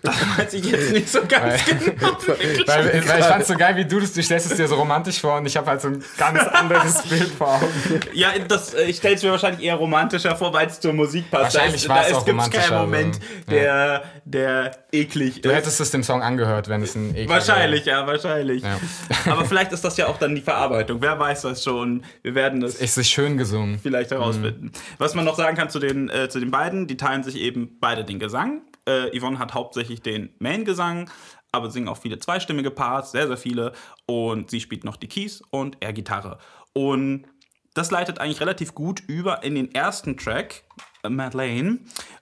[0.02, 2.16] das weiß ich jetzt nicht so ganz genau.
[2.66, 5.20] weil, weil ich fand's so geil, wie du das, du stellst es dir so romantisch
[5.20, 8.00] vor und ich habe halt so ein ganz anderes Bild vor Augen.
[8.12, 11.30] Ja, das, äh, ich stelle es mir wahrscheinlich eher romantischer vor, weil es zur Musik
[11.30, 11.54] passt.
[11.54, 13.20] Wahrscheinlich da ist, es da auch gibt's keinen romantischer, Moment,
[13.50, 15.54] der, der eklig Du ist.
[15.54, 18.62] hättest es dem Song angehört, wenn es ein ekliger Wahrscheinlich, ja, wahrscheinlich.
[18.62, 18.78] Ja.
[19.32, 21.00] Aber vielleicht ist das ja auch dann die Verarbeitung.
[21.00, 22.02] Wer weiß das schon.
[22.22, 23.78] Wir werden das Ist es schön gesungen.
[23.82, 24.72] vielleicht herausfinden.
[24.98, 27.76] Was man noch sagen kann zu den, äh, zu den beiden, die teilen sich eben
[27.80, 28.62] beide den Gesang.
[28.86, 31.10] Äh, Yvonne hat hauptsächlich den Main-Gesang,
[31.52, 33.72] aber singen auch viele zweistimmige Parts, sehr, sehr viele.
[34.06, 36.38] Und sie spielt noch die Keys und er Gitarre.
[36.72, 37.26] Und
[37.74, 40.64] das leitet eigentlich relativ gut über in den ersten Track,
[41.02, 41.78] äh, Madeleine.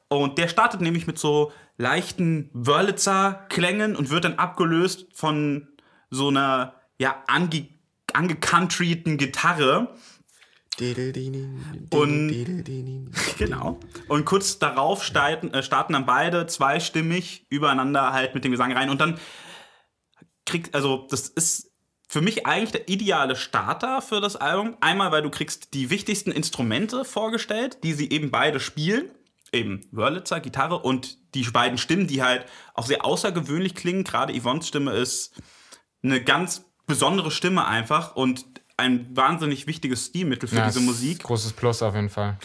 [0.08, 5.68] Und der startet nämlich mit so leichten Wörlitzer-Klängen und wird dann abgelöst von
[6.10, 7.68] so einer, ja, ange
[8.12, 9.94] angecountryten Gitarre.
[11.90, 12.28] Und-
[13.38, 13.78] Genau.
[14.08, 18.90] Und kurz darauf starten, äh, starten dann beide zweistimmig übereinander halt mit dem Gesang rein.
[18.90, 19.18] Und dann
[20.46, 21.72] kriegt, also das ist
[22.08, 24.76] für mich eigentlich der ideale Starter für das Album.
[24.80, 29.10] Einmal, weil du kriegst die wichtigsten Instrumente vorgestellt, die sie eben beide spielen
[29.54, 32.44] eben Wörlitzer, Gitarre und die beiden Stimmen, die halt
[32.74, 34.04] auch sehr außergewöhnlich klingen.
[34.04, 35.40] Gerade Yvonnes Stimme ist
[36.02, 38.44] eine ganz besondere Stimme einfach und
[38.76, 41.22] ein wahnsinnig wichtiges Stilmittel für Ja, diese Musik.
[41.22, 42.38] Großes Plus auf jeden Fall.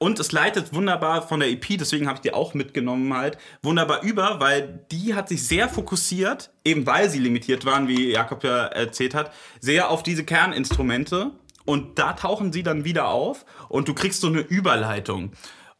[0.00, 4.02] Und es leitet wunderbar von der EP, deswegen habe ich die auch mitgenommen halt, wunderbar
[4.02, 8.66] über, weil die hat sich sehr fokussiert, eben weil sie limitiert waren, wie Jakob ja
[8.66, 11.32] erzählt hat, sehr auf diese Kerninstrumente.
[11.64, 15.32] Und da tauchen sie dann wieder auf und du kriegst so eine Überleitung.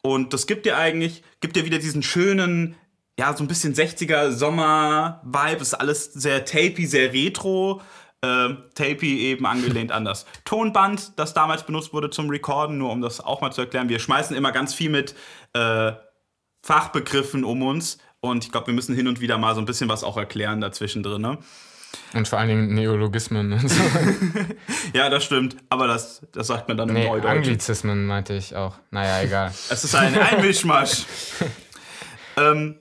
[0.03, 2.74] Und das gibt dir eigentlich, gibt dir wieder diesen schönen,
[3.18, 5.62] ja, so ein bisschen 60er Sommer-Vibe.
[5.62, 7.80] Ist alles sehr tapey, sehr retro.
[8.20, 13.00] Ähm, tapey eben angelehnt an das Tonband, das damals benutzt wurde zum Recorden, nur um
[13.00, 13.88] das auch mal zu erklären.
[13.88, 15.14] Wir schmeißen immer ganz viel mit
[15.52, 15.92] äh,
[16.64, 19.88] Fachbegriffen um uns und ich glaube, wir müssen hin und wieder mal so ein bisschen
[19.88, 21.22] was auch erklären dazwischen drin.
[21.22, 21.38] Ne?
[22.14, 23.82] Und vor allen Dingen Neologismen und so.
[24.94, 27.38] Ja, das stimmt, aber das, das sagt man dann im nee, Neudeutschen.
[27.38, 28.74] Anglizismen meinte ich auch.
[28.90, 29.52] Naja, egal.
[29.70, 31.04] Es ist ein, ein Mischmasch.
[32.36, 32.76] ähm,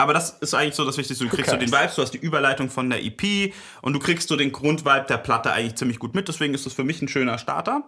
[0.00, 1.24] aber das ist eigentlich so das Wichtigste.
[1.24, 4.28] Du kriegst so den Vibes, du hast die Überleitung von der EP und du kriegst
[4.28, 6.26] so den Grundvibe der Platte eigentlich ziemlich gut mit.
[6.26, 7.84] Deswegen ist das für mich ein schöner Starter.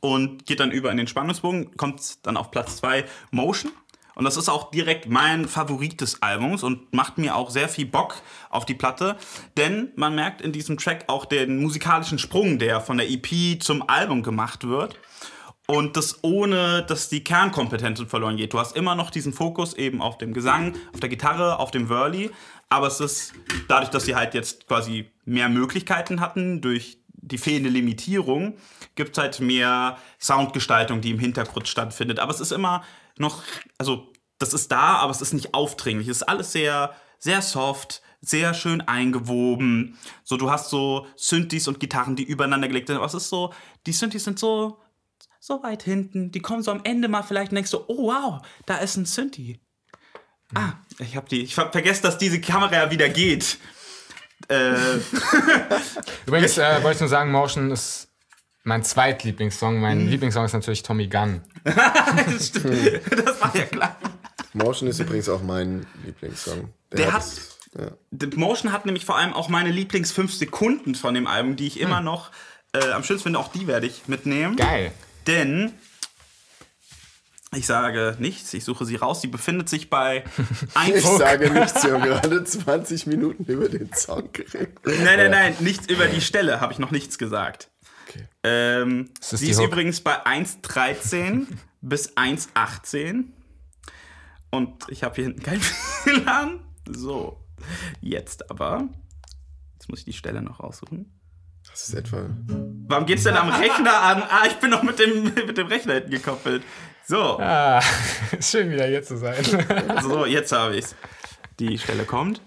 [0.00, 3.72] Und geht dann über in den Spannungsbogen, kommt dann auf Platz 2 Motion.
[4.16, 7.86] Und das ist auch direkt mein Favorit des Albums und macht mir auch sehr viel
[7.86, 8.16] Bock
[8.50, 9.16] auf die Platte.
[9.56, 13.88] Denn man merkt in diesem Track auch den musikalischen Sprung, der von der EP zum
[13.88, 14.98] Album gemacht wird.
[15.70, 18.52] Und das ohne, dass die Kernkompetenz verloren geht.
[18.52, 21.88] Du hast immer noch diesen Fokus eben auf dem Gesang, auf der Gitarre, auf dem
[21.88, 22.32] Whirly.
[22.68, 23.34] Aber es ist
[23.68, 28.54] dadurch, dass sie halt jetzt quasi mehr Möglichkeiten hatten durch die fehlende Limitierung,
[28.96, 32.18] gibt es halt mehr Soundgestaltung, die im Hintergrund stattfindet.
[32.18, 32.82] Aber es ist immer
[33.16, 33.44] noch,
[33.78, 34.08] also
[34.40, 36.08] das ist da, aber es ist nicht aufdringlich.
[36.08, 39.96] Es ist alles sehr, sehr soft, sehr schön eingewoben.
[40.24, 42.96] So, du hast so Synthes und Gitarren, die übereinander gelegt sind.
[42.96, 43.54] Aber es ist so,
[43.86, 44.80] die Synthes sind so,
[45.40, 46.30] so weit hinten.
[46.30, 49.06] Die kommen so am Ende mal vielleicht und denkst du, oh wow, da ist ein
[49.06, 49.58] Synthi.
[50.54, 53.58] Ah, ich hab die, ich hab vergessen, dass diese Kamera ja wieder geht.
[54.48, 54.74] Äh,
[56.26, 58.08] Übrigens äh, wollte ich nur sagen, Motion ist
[58.64, 59.80] mein zweitlieblingssong.
[59.80, 61.42] Mein Lieblingssong ist natürlich Tommy Gunn.
[61.64, 63.00] das, stimmt.
[63.24, 63.96] das war ja klar.
[64.52, 66.72] Motion ist übrigens auch mein Lieblingssong.
[66.92, 67.24] Der hat-
[67.78, 67.92] Ja.
[68.10, 71.68] The Motion hat nämlich vor allem auch meine Lieblings 5 Sekunden von dem Album, die
[71.68, 72.30] ich immer noch
[72.72, 73.38] äh, am schönsten finde.
[73.38, 74.56] Auch die werde ich mitnehmen.
[74.56, 74.92] Geil.
[75.26, 75.72] Denn
[77.52, 79.20] ich sage nichts, ich suche sie raus.
[79.20, 80.24] Sie befindet sich bei
[80.86, 81.18] Ich 1.
[81.18, 84.78] sage nichts, wir haben gerade 20 Minuten über den Song geredet.
[84.84, 87.70] Nein, nein, nein, nichts über die Stelle, habe ich noch nichts gesagt.
[88.08, 88.26] Okay.
[88.44, 89.66] Ähm, Das ist sie die ist Hook.
[89.68, 91.46] übrigens bei 1,13
[91.80, 93.24] bis 1,18.
[94.50, 95.60] Und ich habe hier hinten kein
[96.04, 96.60] WLAN.
[96.88, 97.40] So,
[98.00, 98.88] jetzt aber.
[99.74, 101.19] Jetzt muss ich die Stelle noch raussuchen.
[101.70, 102.26] Das ist etwa.
[102.88, 104.22] Warum geht's denn am Rechner an?
[104.22, 106.62] Ah, ich bin noch mit dem, mit dem Rechner hinten gekoppelt.
[107.06, 107.80] So, Ah,
[108.40, 109.42] schön wieder hier zu sein.
[110.02, 110.94] so jetzt habe ich's.
[111.58, 112.40] Die Stelle kommt.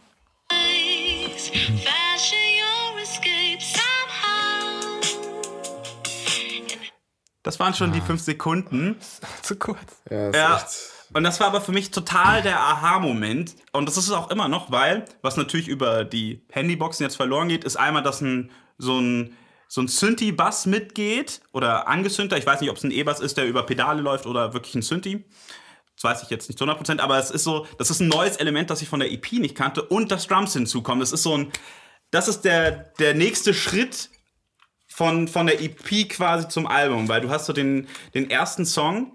[7.44, 8.96] Das waren schon die fünf Sekunden.
[9.42, 10.02] zu kurz.
[10.10, 10.56] Ja, ist Ja.
[10.58, 10.66] echt.
[11.16, 13.56] Und das war aber für mich total der Aha-Moment.
[13.72, 17.50] Und das ist es auch immer noch, weil, was natürlich über die Handyboxen jetzt verloren
[17.50, 22.38] geht, ist einmal, dass ein, so ein, so ein Synthi-Bass mitgeht oder angesynter.
[22.38, 24.82] Ich weiß nicht, ob es ein E-Bass ist, der über Pedale läuft oder wirklich ein
[24.82, 25.26] Synthi.
[25.96, 28.38] Das weiß ich jetzt nicht zu 100%, aber es ist so, das ist ein neues
[28.38, 31.00] Element, das ich von der EP nicht kannte und das Drums hinzukommen.
[31.00, 31.52] Das ist so ein,
[32.12, 34.10] das ist der, der nächste Schritt
[34.88, 39.12] von, von der EP quasi zum Album, weil du hast so den, den ersten Song,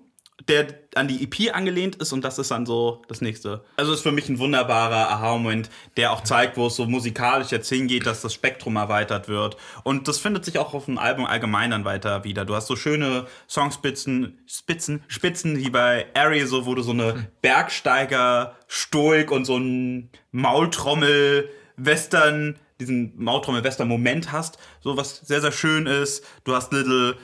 [0.48, 3.62] der an die EP angelehnt ist und das ist dann so das nächste.
[3.76, 7.68] Also ist für mich ein wunderbarer Aha-Moment, der auch zeigt, wo es so musikalisch jetzt
[7.68, 9.56] hingeht, dass das Spektrum erweitert wird.
[9.84, 12.44] Und das findet sich auch auf dem Album allgemein dann weiter wieder.
[12.44, 17.28] Du hast so schöne Songspitzen, Spitzen, Spitzen wie bei Ari, so wo du so eine
[17.42, 26.24] Bergsteiger-Stoik und so ein Maultrommel-Western diesen Maultrommel-Western-Moment hast, so was sehr, sehr schön ist.
[26.44, 27.16] Du hast Little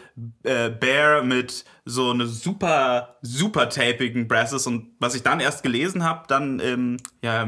[0.43, 6.03] äh, Bear mit so eine super, super tapigen Brasses und was ich dann erst gelesen
[6.03, 7.43] habe, dann im, ja,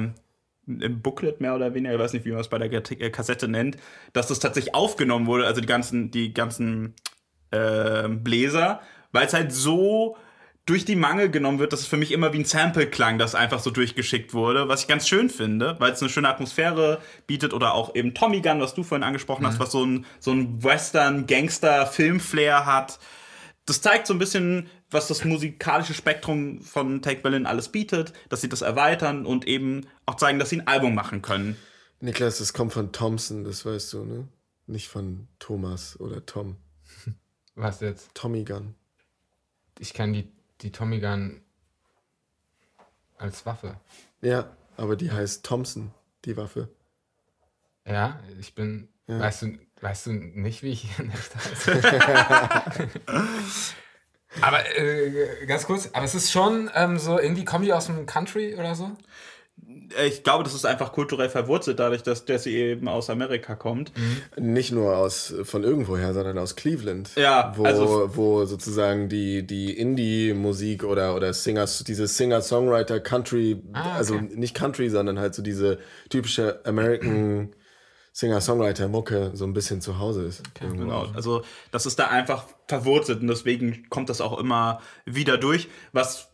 [0.67, 3.49] im, Booklet mehr oder weniger, ich weiß nicht, wie man es bei der äh, Kassette
[3.49, 3.77] nennt,
[4.13, 6.95] dass das tatsächlich aufgenommen wurde, also die ganzen, die ganzen
[7.51, 8.81] äh, Bläser,
[9.13, 10.17] weil es halt so
[10.67, 13.37] durch die Mangel genommen wird, dass es für mich immer wie ein Sample klang, das
[13.37, 17.55] einfach so durchgeschickt wurde, was ich ganz schön finde, weil es eine schöne Atmosphäre bietet
[17.55, 20.61] oder auch eben Tommy Gun, was du vorhin angesprochen hast, was so ein, so ein
[20.63, 22.99] Western-Gangster-Film-Flair hat.
[23.65, 28.41] Das zeigt so ein bisschen, was das musikalische Spektrum von Take Berlin alles bietet, dass
[28.41, 31.57] sie das erweitern und eben auch zeigen, dass sie ein Album machen können.
[32.01, 34.27] Niklas, das kommt von Thompson, das weißt du, ne?
[34.67, 36.57] Nicht von Thomas oder Tom.
[37.55, 38.11] Was jetzt?
[38.15, 38.75] Tommy Gun.
[39.79, 40.29] Ich kann die,
[40.63, 41.43] die Tommy Gun
[43.19, 43.81] Als Waffe.
[44.21, 45.93] Ja, aber die heißt Thompson,
[46.25, 46.69] die Waffe.
[47.87, 48.89] Ja, ich bin.
[49.21, 51.71] Weißt, du, weißt du nicht, wie ich heiße?
[54.41, 58.57] aber äh, ganz kurz, aber es ist schon ähm, so, irgendwie die aus dem Country
[58.57, 58.97] oder so?
[60.07, 63.93] Ich glaube, das ist einfach kulturell verwurzelt, dadurch, dass Jesse eben aus Amerika kommt.
[64.37, 67.11] Nicht nur aus von irgendwoher, sondern aus Cleveland.
[67.17, 73.81] Ja, wo, also- wo sozusagen die, die Indie-Musik oder, oder Singers, diese Singer-Songwriter, Country, Ah,
[73.81, 73.91] okay.
[73.97, 75.79] also nicht Country, sondern halt so diese
[76.11, 77.55] typische American
[78.13, 80.43] Singer-Songwriter-Mucke so ein bisschen zu Hause ist.
[80.61, 80.85] Irgendwo.
[80.85, 85.69] Genau, also das ist da einfach verwurzelt und deswegen kommt das auch immer wieder durch,
[85.93, 86.29] was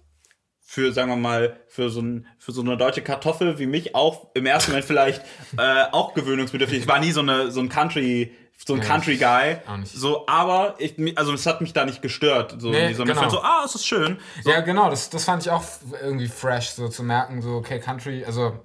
[0.73, 4.29] für, sagen wir mal, für so, ein, für so eine deutsche Kartoffel wie mich auch
[4.33, 5.20] im ersten Moment vielleicht
[5.59, 6.79] äh, auch gewöhnungsbedürftig.
[6.79, 8.35] Ich war nie so, eine, so ein Country,
[8.66, 9.59] so ein Nee, Country-Guy.
[9.66, 9.93] auch nicht.
[9.93, 12.55] So, aber ich, also es hat mich da nicht gestört.
[12.57, 13.14] So, Nee, genau.
[13.14, 14.18] fand so, ah, es ist schön.
[14.43, 15.62] So, Ja, genau, das, das fand ich auch
[16.03, 18.59] irgendwie fresh, so zu merken, so, okay, Country, also,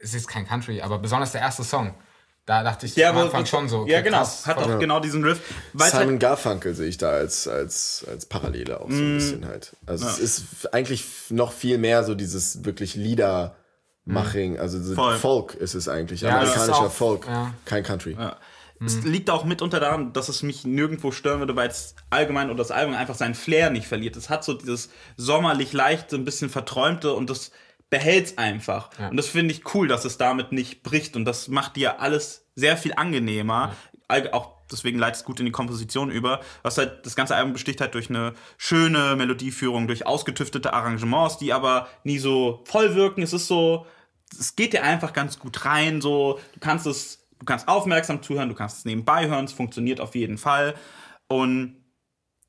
[0.00, 1.94] es ist kein Country, aber besonders der erste Song.
[2.44, 3.80] Da dachte ich ja, am Anfang schon so.
[3.82, 4.18] Okay, ja, genau.
[4.18, 5.40] krass, hat auch genau diesen Riff.
[5.74, 9.12] Simon halt, Garfunkel sehe ich da als, als, als Parallele auch so Mm.
[9.12, 9.76] ein bisschen halt.
[9.86, 14.94] Also es ist eigentlich noch viel mehr so dieses wirklich Liedermaching, also so.
[15.18, 17.54] Folk ist es eigentlich, Ja, amerikanischer auch- Folk, ja.
[17.64, 18.16] kein Country.
[18.84, 22.58] Es liegt auch mitunter daran, dass es mich nirgendwo stören würde, weil es allgemein oder
[22.58, 24.16] das Album einfach seinen Flair nicht verliert.
[24.16, 27.52] Es hat so dieses sommerlich leichte, ein bisschen verträumte und das
[27.92, 28.88] behält es einfach.
[29.10, 32.48] Und das finde ich cool, dass es damit nicht bricht und das macht dir alles
[32.56, 33.76] sehr viel angenehmer.
[34.08, 36.40] All- Auch deswegen leitet es gut in die Komposition über.
[36.62, 41.52] Was halt, das ganze Album besticht halt durch eine schöne Melodieführung, durch ausgetüftete Arrangements, die
[41.52, 43.20] aber nie so voll wirken.
[43.22, 43.84] Es ist so,
[44.40, 46.00] es geht dir einfach ganz gut rein.
[46.00, 50.00] So, du kannst es, du kannst aufmerksam zuhören, du kannst es nebenbei hören, es funktioniert
[50.00, 50.74] auf jeden Fall.
[51.28, 51.76] Und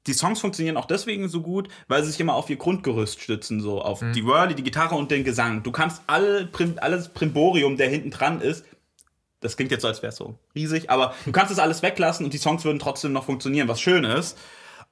[0.08, 3.62] die Songs funktionieren auch deswegen so gut, weil sie sich immer auf ihr Grundgerüst stützen,
[3.62, 5.64] so auf die Whirly, die Gitarre und den Gesang.
[5.64, 8.66] Du kannst alle, alles Primborium, der hinten dran ist,
[9.44, 12.26] das klingt jetzt so, als wäre es so riesig, aber du kannst es alles weglassen
[12.26, 14.38] und die Songs würden trotzdem noch funktionieren, was schön ist.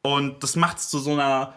[0.02, 1.54] Und das macht es zu so einer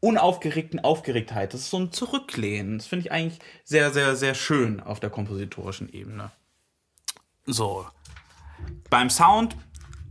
[0.00, 1.54] unaufgeregten Aufgeregtheit.
[1.54, 2.78] Das ist so ein Zurücklehnen.
[2.78, 6.30] Das finde ich eigentlich sehr, sehr, sehr schön auf der kompositorischen Ebene.
[7.46, 7.86] So.
[8.90, 9.56] Beim Sound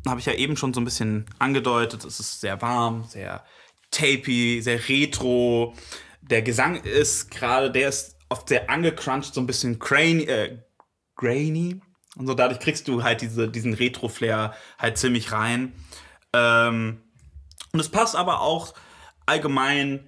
[0.07, 3.43] habe ich ja eben schon so ein bisschen angedeutet, es ist sehr warm, sehr
[3.91, 5.73] tapy, sehr retro.
[6.21, 10.57] Der Gesang ist gerade, der ist oft sehr angecrunched, so ein bisschen crane, äh,
[11.15, 11.81] grainy.
[12.15, 15.73] Und so dadurch kriegst du halt diese, diesen Retro-Flair halt ziemlich rein.
[16.33, 17.01] Ähm,
[17.71, 18.73] und es passt aber auch
[19.25, 20.07] allgemein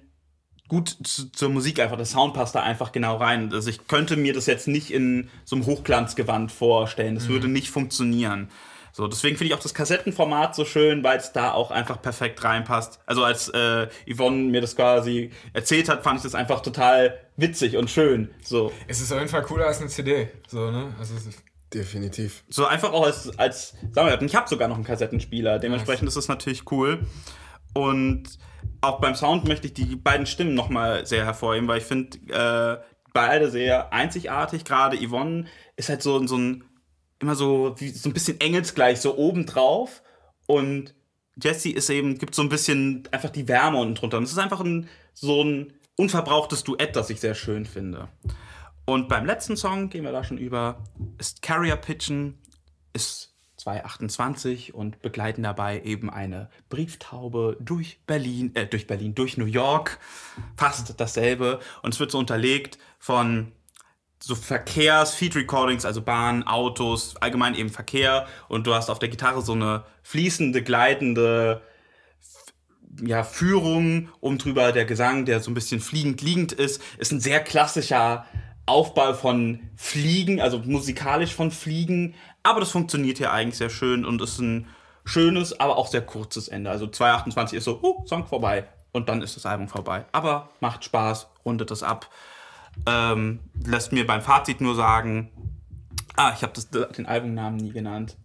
[0.68, 1.96] gut zu, zur Musik einfach.
[1.96, 3.52] Der Sound passt da einfach genau rein.
[3.52, 7.14] Also ich könnte mir das jetzt nicht in so einem Hochglanzgewand vorstellen.
[7.14, 8.48] Das würde nicht funktionieren.
[8.92, 12.44] So, deswegen finde ich auch das Kassettenformat so schön, weil es da auch einfach perfekt
[12.44, 13.00] reinpasst.
[13.06, 17.76] Also als äh, Yvonne mir das quasi erzählt hat, fand ich das einfach total witzig
[17.78, 18.30] und schön.
[18.44, 20.94] So, Es ist auf jeden Fall cooler als eine CD, so, ne?
[20.98, 22.44] Also, es ist, Definitiv.
[22.50, 24.20] so einfach auch als, als Sammler.
[24.20, 25.58] Und ich habe sogar noch einen Kassettenspieler.
[25.58, 27.06] Dementsprechend ist es natürlich cool.
[27.72, 28.24] Und
[28.82, 32.84] auch beim Sound möchte ich die beiden Stimmen nochmal sehr hervorheben, weil ich finde, äh,
[33.14, 34.64] beide sehr einzigartig.
[34.64, 36.64] Gerade Yvonne ist halt so, so ein,
[37.22, 40.02] immer so, wie, so ein bisschen engelsgleich, so obendrauf.
[40.46, 40.94] Und
[41.42, 44.18] Jesse ist eben, gibt so ein bisschen einfach die Wärme unten drunter.
[44.18, 48.08] Und es ist einfach ein, so ein unverbrauchtes Duett, das ich sehr schön finde.
[48.84, 50.82] Und beim letzten Song gehen wir da schon über,
[51.18, 52.38] ist Carrier Pigeon,
[52.92, 59.46] ist 228 und begleiten dabei eben eine Brieftaube durch Berlin, äh, durch Berlin, durch New
[59.46, 60.00] York,
[60.56, 61.60] fast dasselbe.
[61.82, 63.52] Und es wird so unterlegt von
[64.22, 68.26] so Verkehrs, Feed Recordings, also Bahn, Autos, allgemein eben Verkehr.
[68.48, 71.62] Und du hast auf der Gitarre so eine fließende, gleitende
[73.00, 77.20] ja, Führung, um drüber der Gesang, der so ein bisschen fliegend liegend ist, ist ein
[77.20, 78.26] sehr klassischer
[78.66, 82.14] Aufbau von Fliegen, also musikalisch von Fliegen.
[82.42, 84.68] Aber das funktioniert hier eigentlich sehr schön und ist ein
[85.04, 86.70] schönes, aber auch sehr kurzes Ende.
[86.70, 90.04] Also 2.28 ist so, uh, Song vorbei und dann ist das Album vorbei.
[90.12, 92.08] Aber macht Spaß, rundet das ab.
[92.86, 95.30] Ähm, lässt mir beim Fazit nur sagen,
[96.16, 96.52] ah, ich habe
[96.96, 98.16] den Albumnamen nie genannt.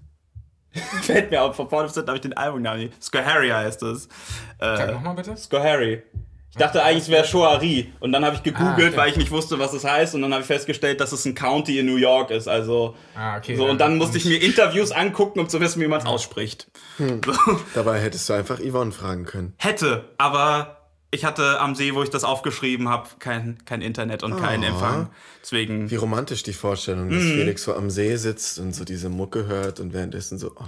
[1.01, 3.03] Fällt mir auf, von vorne bis hinten habe ich den Albumnamen nicht.
[3.03, 4.09] Scoharia heißt es.
[4.59, 5.35] Sag Äh, nochmal bitte.
[5.37, 6.03] Scoharry.
[6.49, 7.93] Ich dachte eigentlich, es wäre Shoari.
[7.99, 8.97] Und dann habe ich gegoogelt, Ah, okay.
[8.97, 10.15] weil ich nicht wusste, was es heißt.
[10.15, 12.47] Und dann habe ich festgestellt, dass es ein County in New York ist.
[12.47, 13.71] Also, Ah, okay, so, ja.
[13.71, 16.71] und dann musste ich mir Interviews angucken, um zu wissen, wie man es ausspricht.
[16.97, 17.13] So.
[17.75, 19.53] Dabei hättest du einfach Yvonne fragen können.
[19.57, 20.76] Hätte, aber
[21.17, 24.67] ich hatte am See, wo ich das aufgeschrieben habe, kein, kein Internet und keinen Ah.
[24.67, 25.09] Empfang.
[25.41, 29.47] Deswegen Wie romantisch die Vorstellung, dass Felix so am See sitzt und so diese Mucke
[29.47, 30.63] hört und währenddessen so, oh,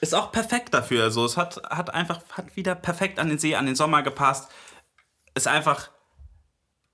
[0.00, 1.04] ist auch perfekt dafür.
[1.04, 4.50] Also es hat, hat einfach hat wieder perfekt an den See, an den Sommer gepasst.
[5.34, 5.90] Ist einfach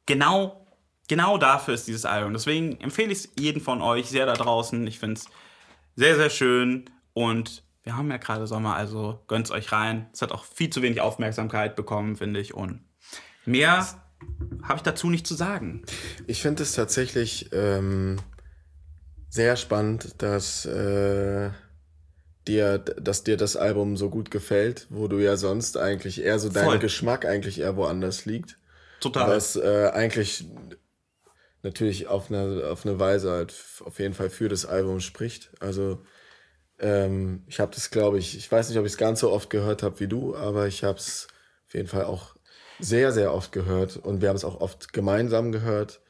[0.07, 0.67] genau
[1.09, 2.33] genau dafür ist dieses Album.
[2.33, 4.87] Deswegen empfehle ich es jedem von euch sehr da draußen.
[4.87, 5.27] Ich finde es
[5.97, 6.91] sehr, sehr schön.
[7.13, 10.09] Und wir haben ja gerade Sommer, also gönnt es euch rein.
[10.13, 12.55] Es hat auch viel zu wenig Aufmerksamkeit bekommen, finde ich.
[12.55, 12.81] Und
[13.45, 13.87] mehr
[14.63, 15.83] habe ich dazu nicht zu sagen.
[16.27, 18.17] Ich finde es tatsächlich ähm,
[19.29, 21.51] sehr spannend, dass, äh,
[22.49, 26.49] dir, dass dir das Album so gut gefällt, wo du ja sonst eigentlich eher so
[26.49, 26.79] dein Voll.
[26.79, 28.59] Geschmack eigentlich eher woanders liegt.
[29.01, 29.29] Total.
[29.29, 30.47] Was äh, eigentlich
[31.63, 33.55] natürlich auf eine, auf eine Weise halt
[33.85, 35.51] auf jeden Fall für das Album spricht.
[35.61, 36.03] Also
[36.79, 39.51] ähm, ich habe das, glaube ich, ich weiß nicht, ob ich es ganz so oft
[39.51, 41.29] gehört habe wie du, aber ich habe es
[41.67, 42.35] auf jeden Fall auch
[42.79, 46.01] sehr, sehr oft gehört und wir haben es auch oft gemeinsam gehört.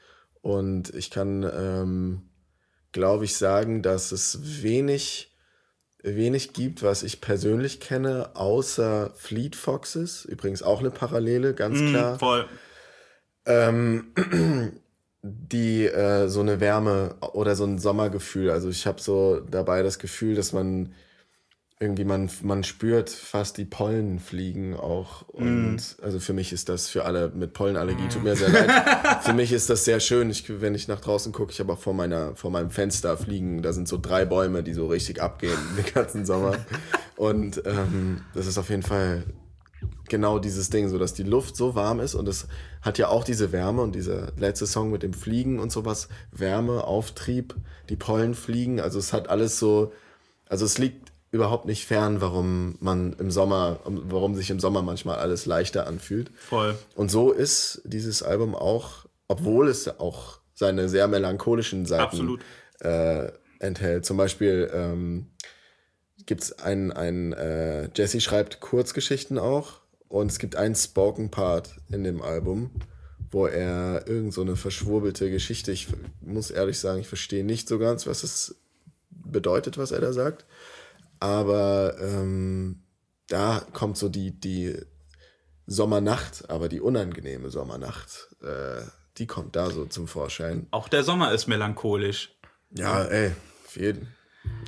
[0.40, 2.22] Und ich kann, ähm,
[2.92, 5.34] glaube ich, sagen, dass es wenig,
[6.02, 10.24] wenig gibt, was ich persönlich kenne, außer Fleet Foxes.
[10.24, 12.48] Übrigens auch eine Parallele, ganz klar Mhm, voll.
[13.46, 14.12] ähm,
[15.26, 18.50] die äh, so eine Wärme oder so ein Sommergefühl.
[18.50, 20.92] Also ich habe so dabei das Gefühl, dass man
[21.80, 26.88] irgendwie man man spürt fast die Pollen fliegen auch und also für mich ist das
[26.88, 28.70] für alle mit Pollenallergie tut mir sehr leid.
[29.22, 30.30] für mich ist das sehr schön.
[30.30, 33.62] Ich, wenn ich nach draußen gucke, ich habe auch vor meiner vor meinem Fenster fliegen.
[33.62, 36.56] Da sind so drei Bäume, die so richtig abgehen den ganzen Sommer
[37.16, 39.24] und ähm, das ist auf jeden Fall
[40.08, 42.46] genau dieses Ding, so dass die Luft so warm ist und es
[42.82, 46.84] hat ja auch diese Wärme und dieser letzte Song mit dem Fliegen und sowas, Wärme,
[46.84, 47.54] Auftrieb,
[47.88, 49.92] die Pollen fliegen, also es hat alles so,
[50.48, 55.16] also es liegt überhaupt nicht fern, warum man im Sommer, warum sich im Sommer manchmal
[55.16, 56.30] alles leichter anfühlt.
[56.36, 56.76] Voll.
[56.94, 62.38] Und so ist dieses Album auch, obwohl es auch seine sehr melancholischen Seiten
[62.78, 64.06] äh, enthält.
[64.06, 65.26] Zum Beispiel ähm,
[66.24, 69.80] gibt es einen, einen äh, Jesse schreibt Kurzgeschichten auch
[70.14, 72.70] und es gibt einen Spoken Part in dem Album,
[73.32, 75.88] wo er irgend so eine verschwurbelte Geschichte, ich
[76.20, 78.54] muss ehrlich sagen, ich verstehe nicht so ganz, was es
[79.10, 80.44] bedeutet, was er da sagt.
[81.18, 82.84] Aber ähm,
[83.26, 84.76] da kommt so die, die
[85.66, 88.82] Sommernacht, aber die unangenehme Sommernacht, äh,
[89.18, 90.68] die kommt da so zum Vorschein.
[90.70, 92.36] Auch der Sommer ist melancholisch.
[92.70, 93.32] Ja, ey,
[93.66, 94.14] auf jeden,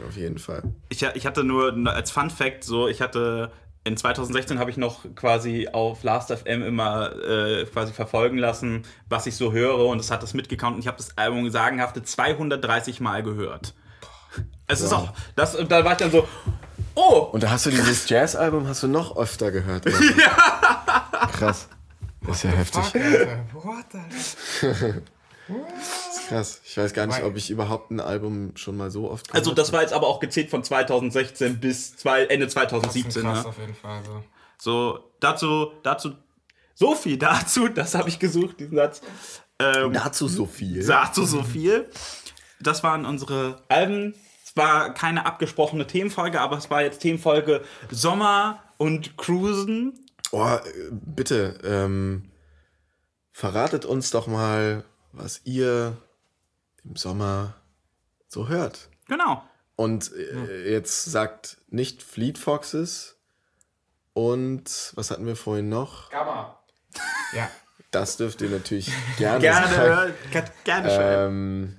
[0.04, 0.64] auf jeden Fall.
[0.88, 3.52] Ich, ich hatte nur als Fun Fact so, ich hatte
[3.86, 9.36] in 2016 habe ich noch quasi auf Last.fm immer äh, quasi verfolgen lassen, was ich
[9.36, 13.22] so höre und es hat das mitgekaunt und ich habe das Album sagenhafte 230 Mal
[13.22, 13.74] gehört.
[14.66, 16.26] Es ist auch, das, und da war ich dann so,
[16.96, 19.86] oh, Und da hast du dieses Jazz-Album hast du noch öfter gehört.
[20.18, 21.28] Ja.
[21.32, 21.68] Krass.
[22.22, 22.82] Das ist ja heftig.
[22.82, 23.44] Fuck, Alter.
[23.52, 25.02] What, Alter?
[26.30, 26.60] Das ist krass.
[26.64, 29.54] Ich weiß gar nicht, ob ich überhaupt ein Album schon mal so oft gehört also
[29.54, 33.22] das war jetzt aber auch gezählt von 2016 bis zwei, Ende 2017.
[33.22, 33.48] Krass Ne?
[33.48, 34.02] auf jeden Fall.
[34.04, 34.24] So.
[34.58, 36.12] So, dazu, dazu,
[36.74, 39.02] so viel dazu, das habe ich gesucht, diesen Satz.
[39.58, 40.84] Ähm, Dazu so viel.
[40.86, 41.88] dazu so viel.
[42.60, 44.14] Das waren unsere Alben.
[44.44, 49.98] Es war keine abgesprochene Themenfolge, aber es war jetzt Themenfolge Sommer und Cruisen.
[50.32, 50.60] Oh, äh,
[50.90, 52.30] bitte, ähm,
[53.32, 55.96] verratet uns doch mal, was ihr
[56.86, 57.54] im Sommer
[58.28, 58.88] so hört.
[59.08, 59.42] Genau.
[59.76, 63.16] Und äh, jetzt sagt nicht Fleet Foxes
[64.14, 66.10] und was hatten wir vorhin noch?
[66.10, 66.58] Gamma.
[67.34, 67.50] Ja.
[67.90, 70.14] Das dürft ihr natürlich gerne, Gerne, sagen.
[70.30, 71.34] gerne, gerne schreiben.
[71.34, 71.78] Ähm,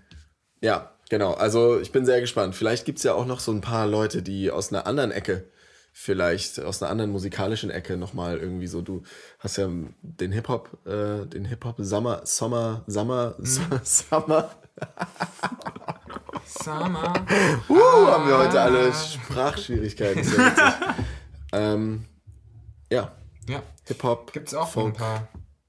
[0.61, 1.33] ja, genau.
[1.33, 2.55] Also ich bin sehr gespannt.
[2.55, 5.49] Vielleicht gibt es ja auch noch so ein paar Leute, die aus einer anderen Ecke,
[5.91, 9.01] vielleicht aus einer anderen musikalischen Ecke nochmal irgendwie so, du
[9.39, 9.67] hast ja
[10.01, 13.35] den Hip-Hop, äh, den Hip-Hop Summer, Sommer, Summer,
[13.83, 14.51] Summer.
[16.45, 17.13] Summer.
[17.69, 20.23] Uh, haben wir heute alle Sprachschwierigkeiten.
[20.23, 20.63] Sehr witzig.
[21.53, 22.05] ähm,
[22.91, 23.11] ja,
[23.47, 23.61] Ja.
[23.85, 24.33] Hip-Hop.
[24.33, 24.87] Gibt's auch Folk.
[24.87, 25.27] ein paar,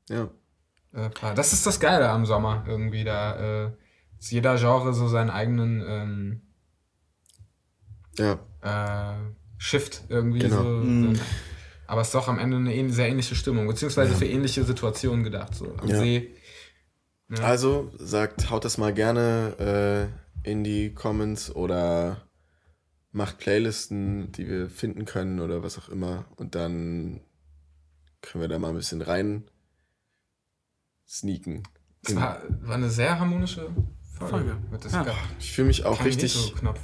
[0.09, 0.29] Ja.
[0.95, 1.35] äh, paar.
[1.35, 3.05] Das ist das Geile am Sommer irgendwie.
[3.05, 3.71] Da äh,
[4.19, 6.43] ist jeder Genre so seinen eigenen ähm,
[8.19, 9.13] Ja.
[9.13, 9.17] äh,
[9.59, 10.63] Shift irgendwie Genau.
[10.63, 10.83] so.
[11.15, 11.21] so.
[11.87, 15.55] Aber es ist doch am Ende eine sehr ähnliche Stimmung, beziehungsweise für ähnliche Situationen gedacht.
[15.55, 15.99] So am Ja.
[15.99, 16.35] See.
[17.43, 20.11] Also sagt, haut das mal gerne
[20.45, 22.23] äh, in die Comments oder
[23.13, 26.25] macht Playlisten, die wir finden können oder was auch immer.
[26.37, 27.21] Und dann
[28.23, 29.45] können wir da mal ein bisschen rein
[31.07, 31.63] sneaken.
[32.03, 33.69] Es war, war eine sehr harmonische
[34.19, 34.57] Folge.
[34.71, 34.89] Folge.
[34.91, 35.07] Ja.
[35.39, 36.35] Ich fühle mich auch richtig.
[36.35, 36.81] Veto-Knopf.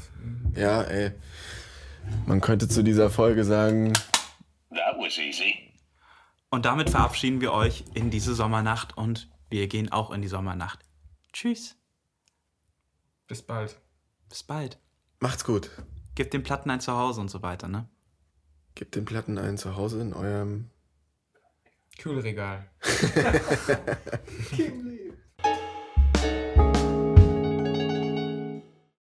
[0.55, 1.13] Ja, ey.
[2.27, 3.93] Man könnte zu dieser Folge sagen,
[4.71, 5.55] That was easy.
[6.51, 10.81] Und damit verabschieden wir euch in diese Sommernacht und wir gehen auch in die Sommernacht.
[11.33, 11.77] Tschüss.
[13.27, 13.81] Bis bald.
[14.29, 14.79] Bis bald.
[15.21, 15.71] macht's gut.
[16.15, 17.89] Gebt den Platten ein Zuhause und so weiter, ne?
[18.75, 20.71] Gebt den Platten ein zu Hause in eurem
[21.99, 22.71] Kühlregal.
[22.81, 23.99] Kühlregal.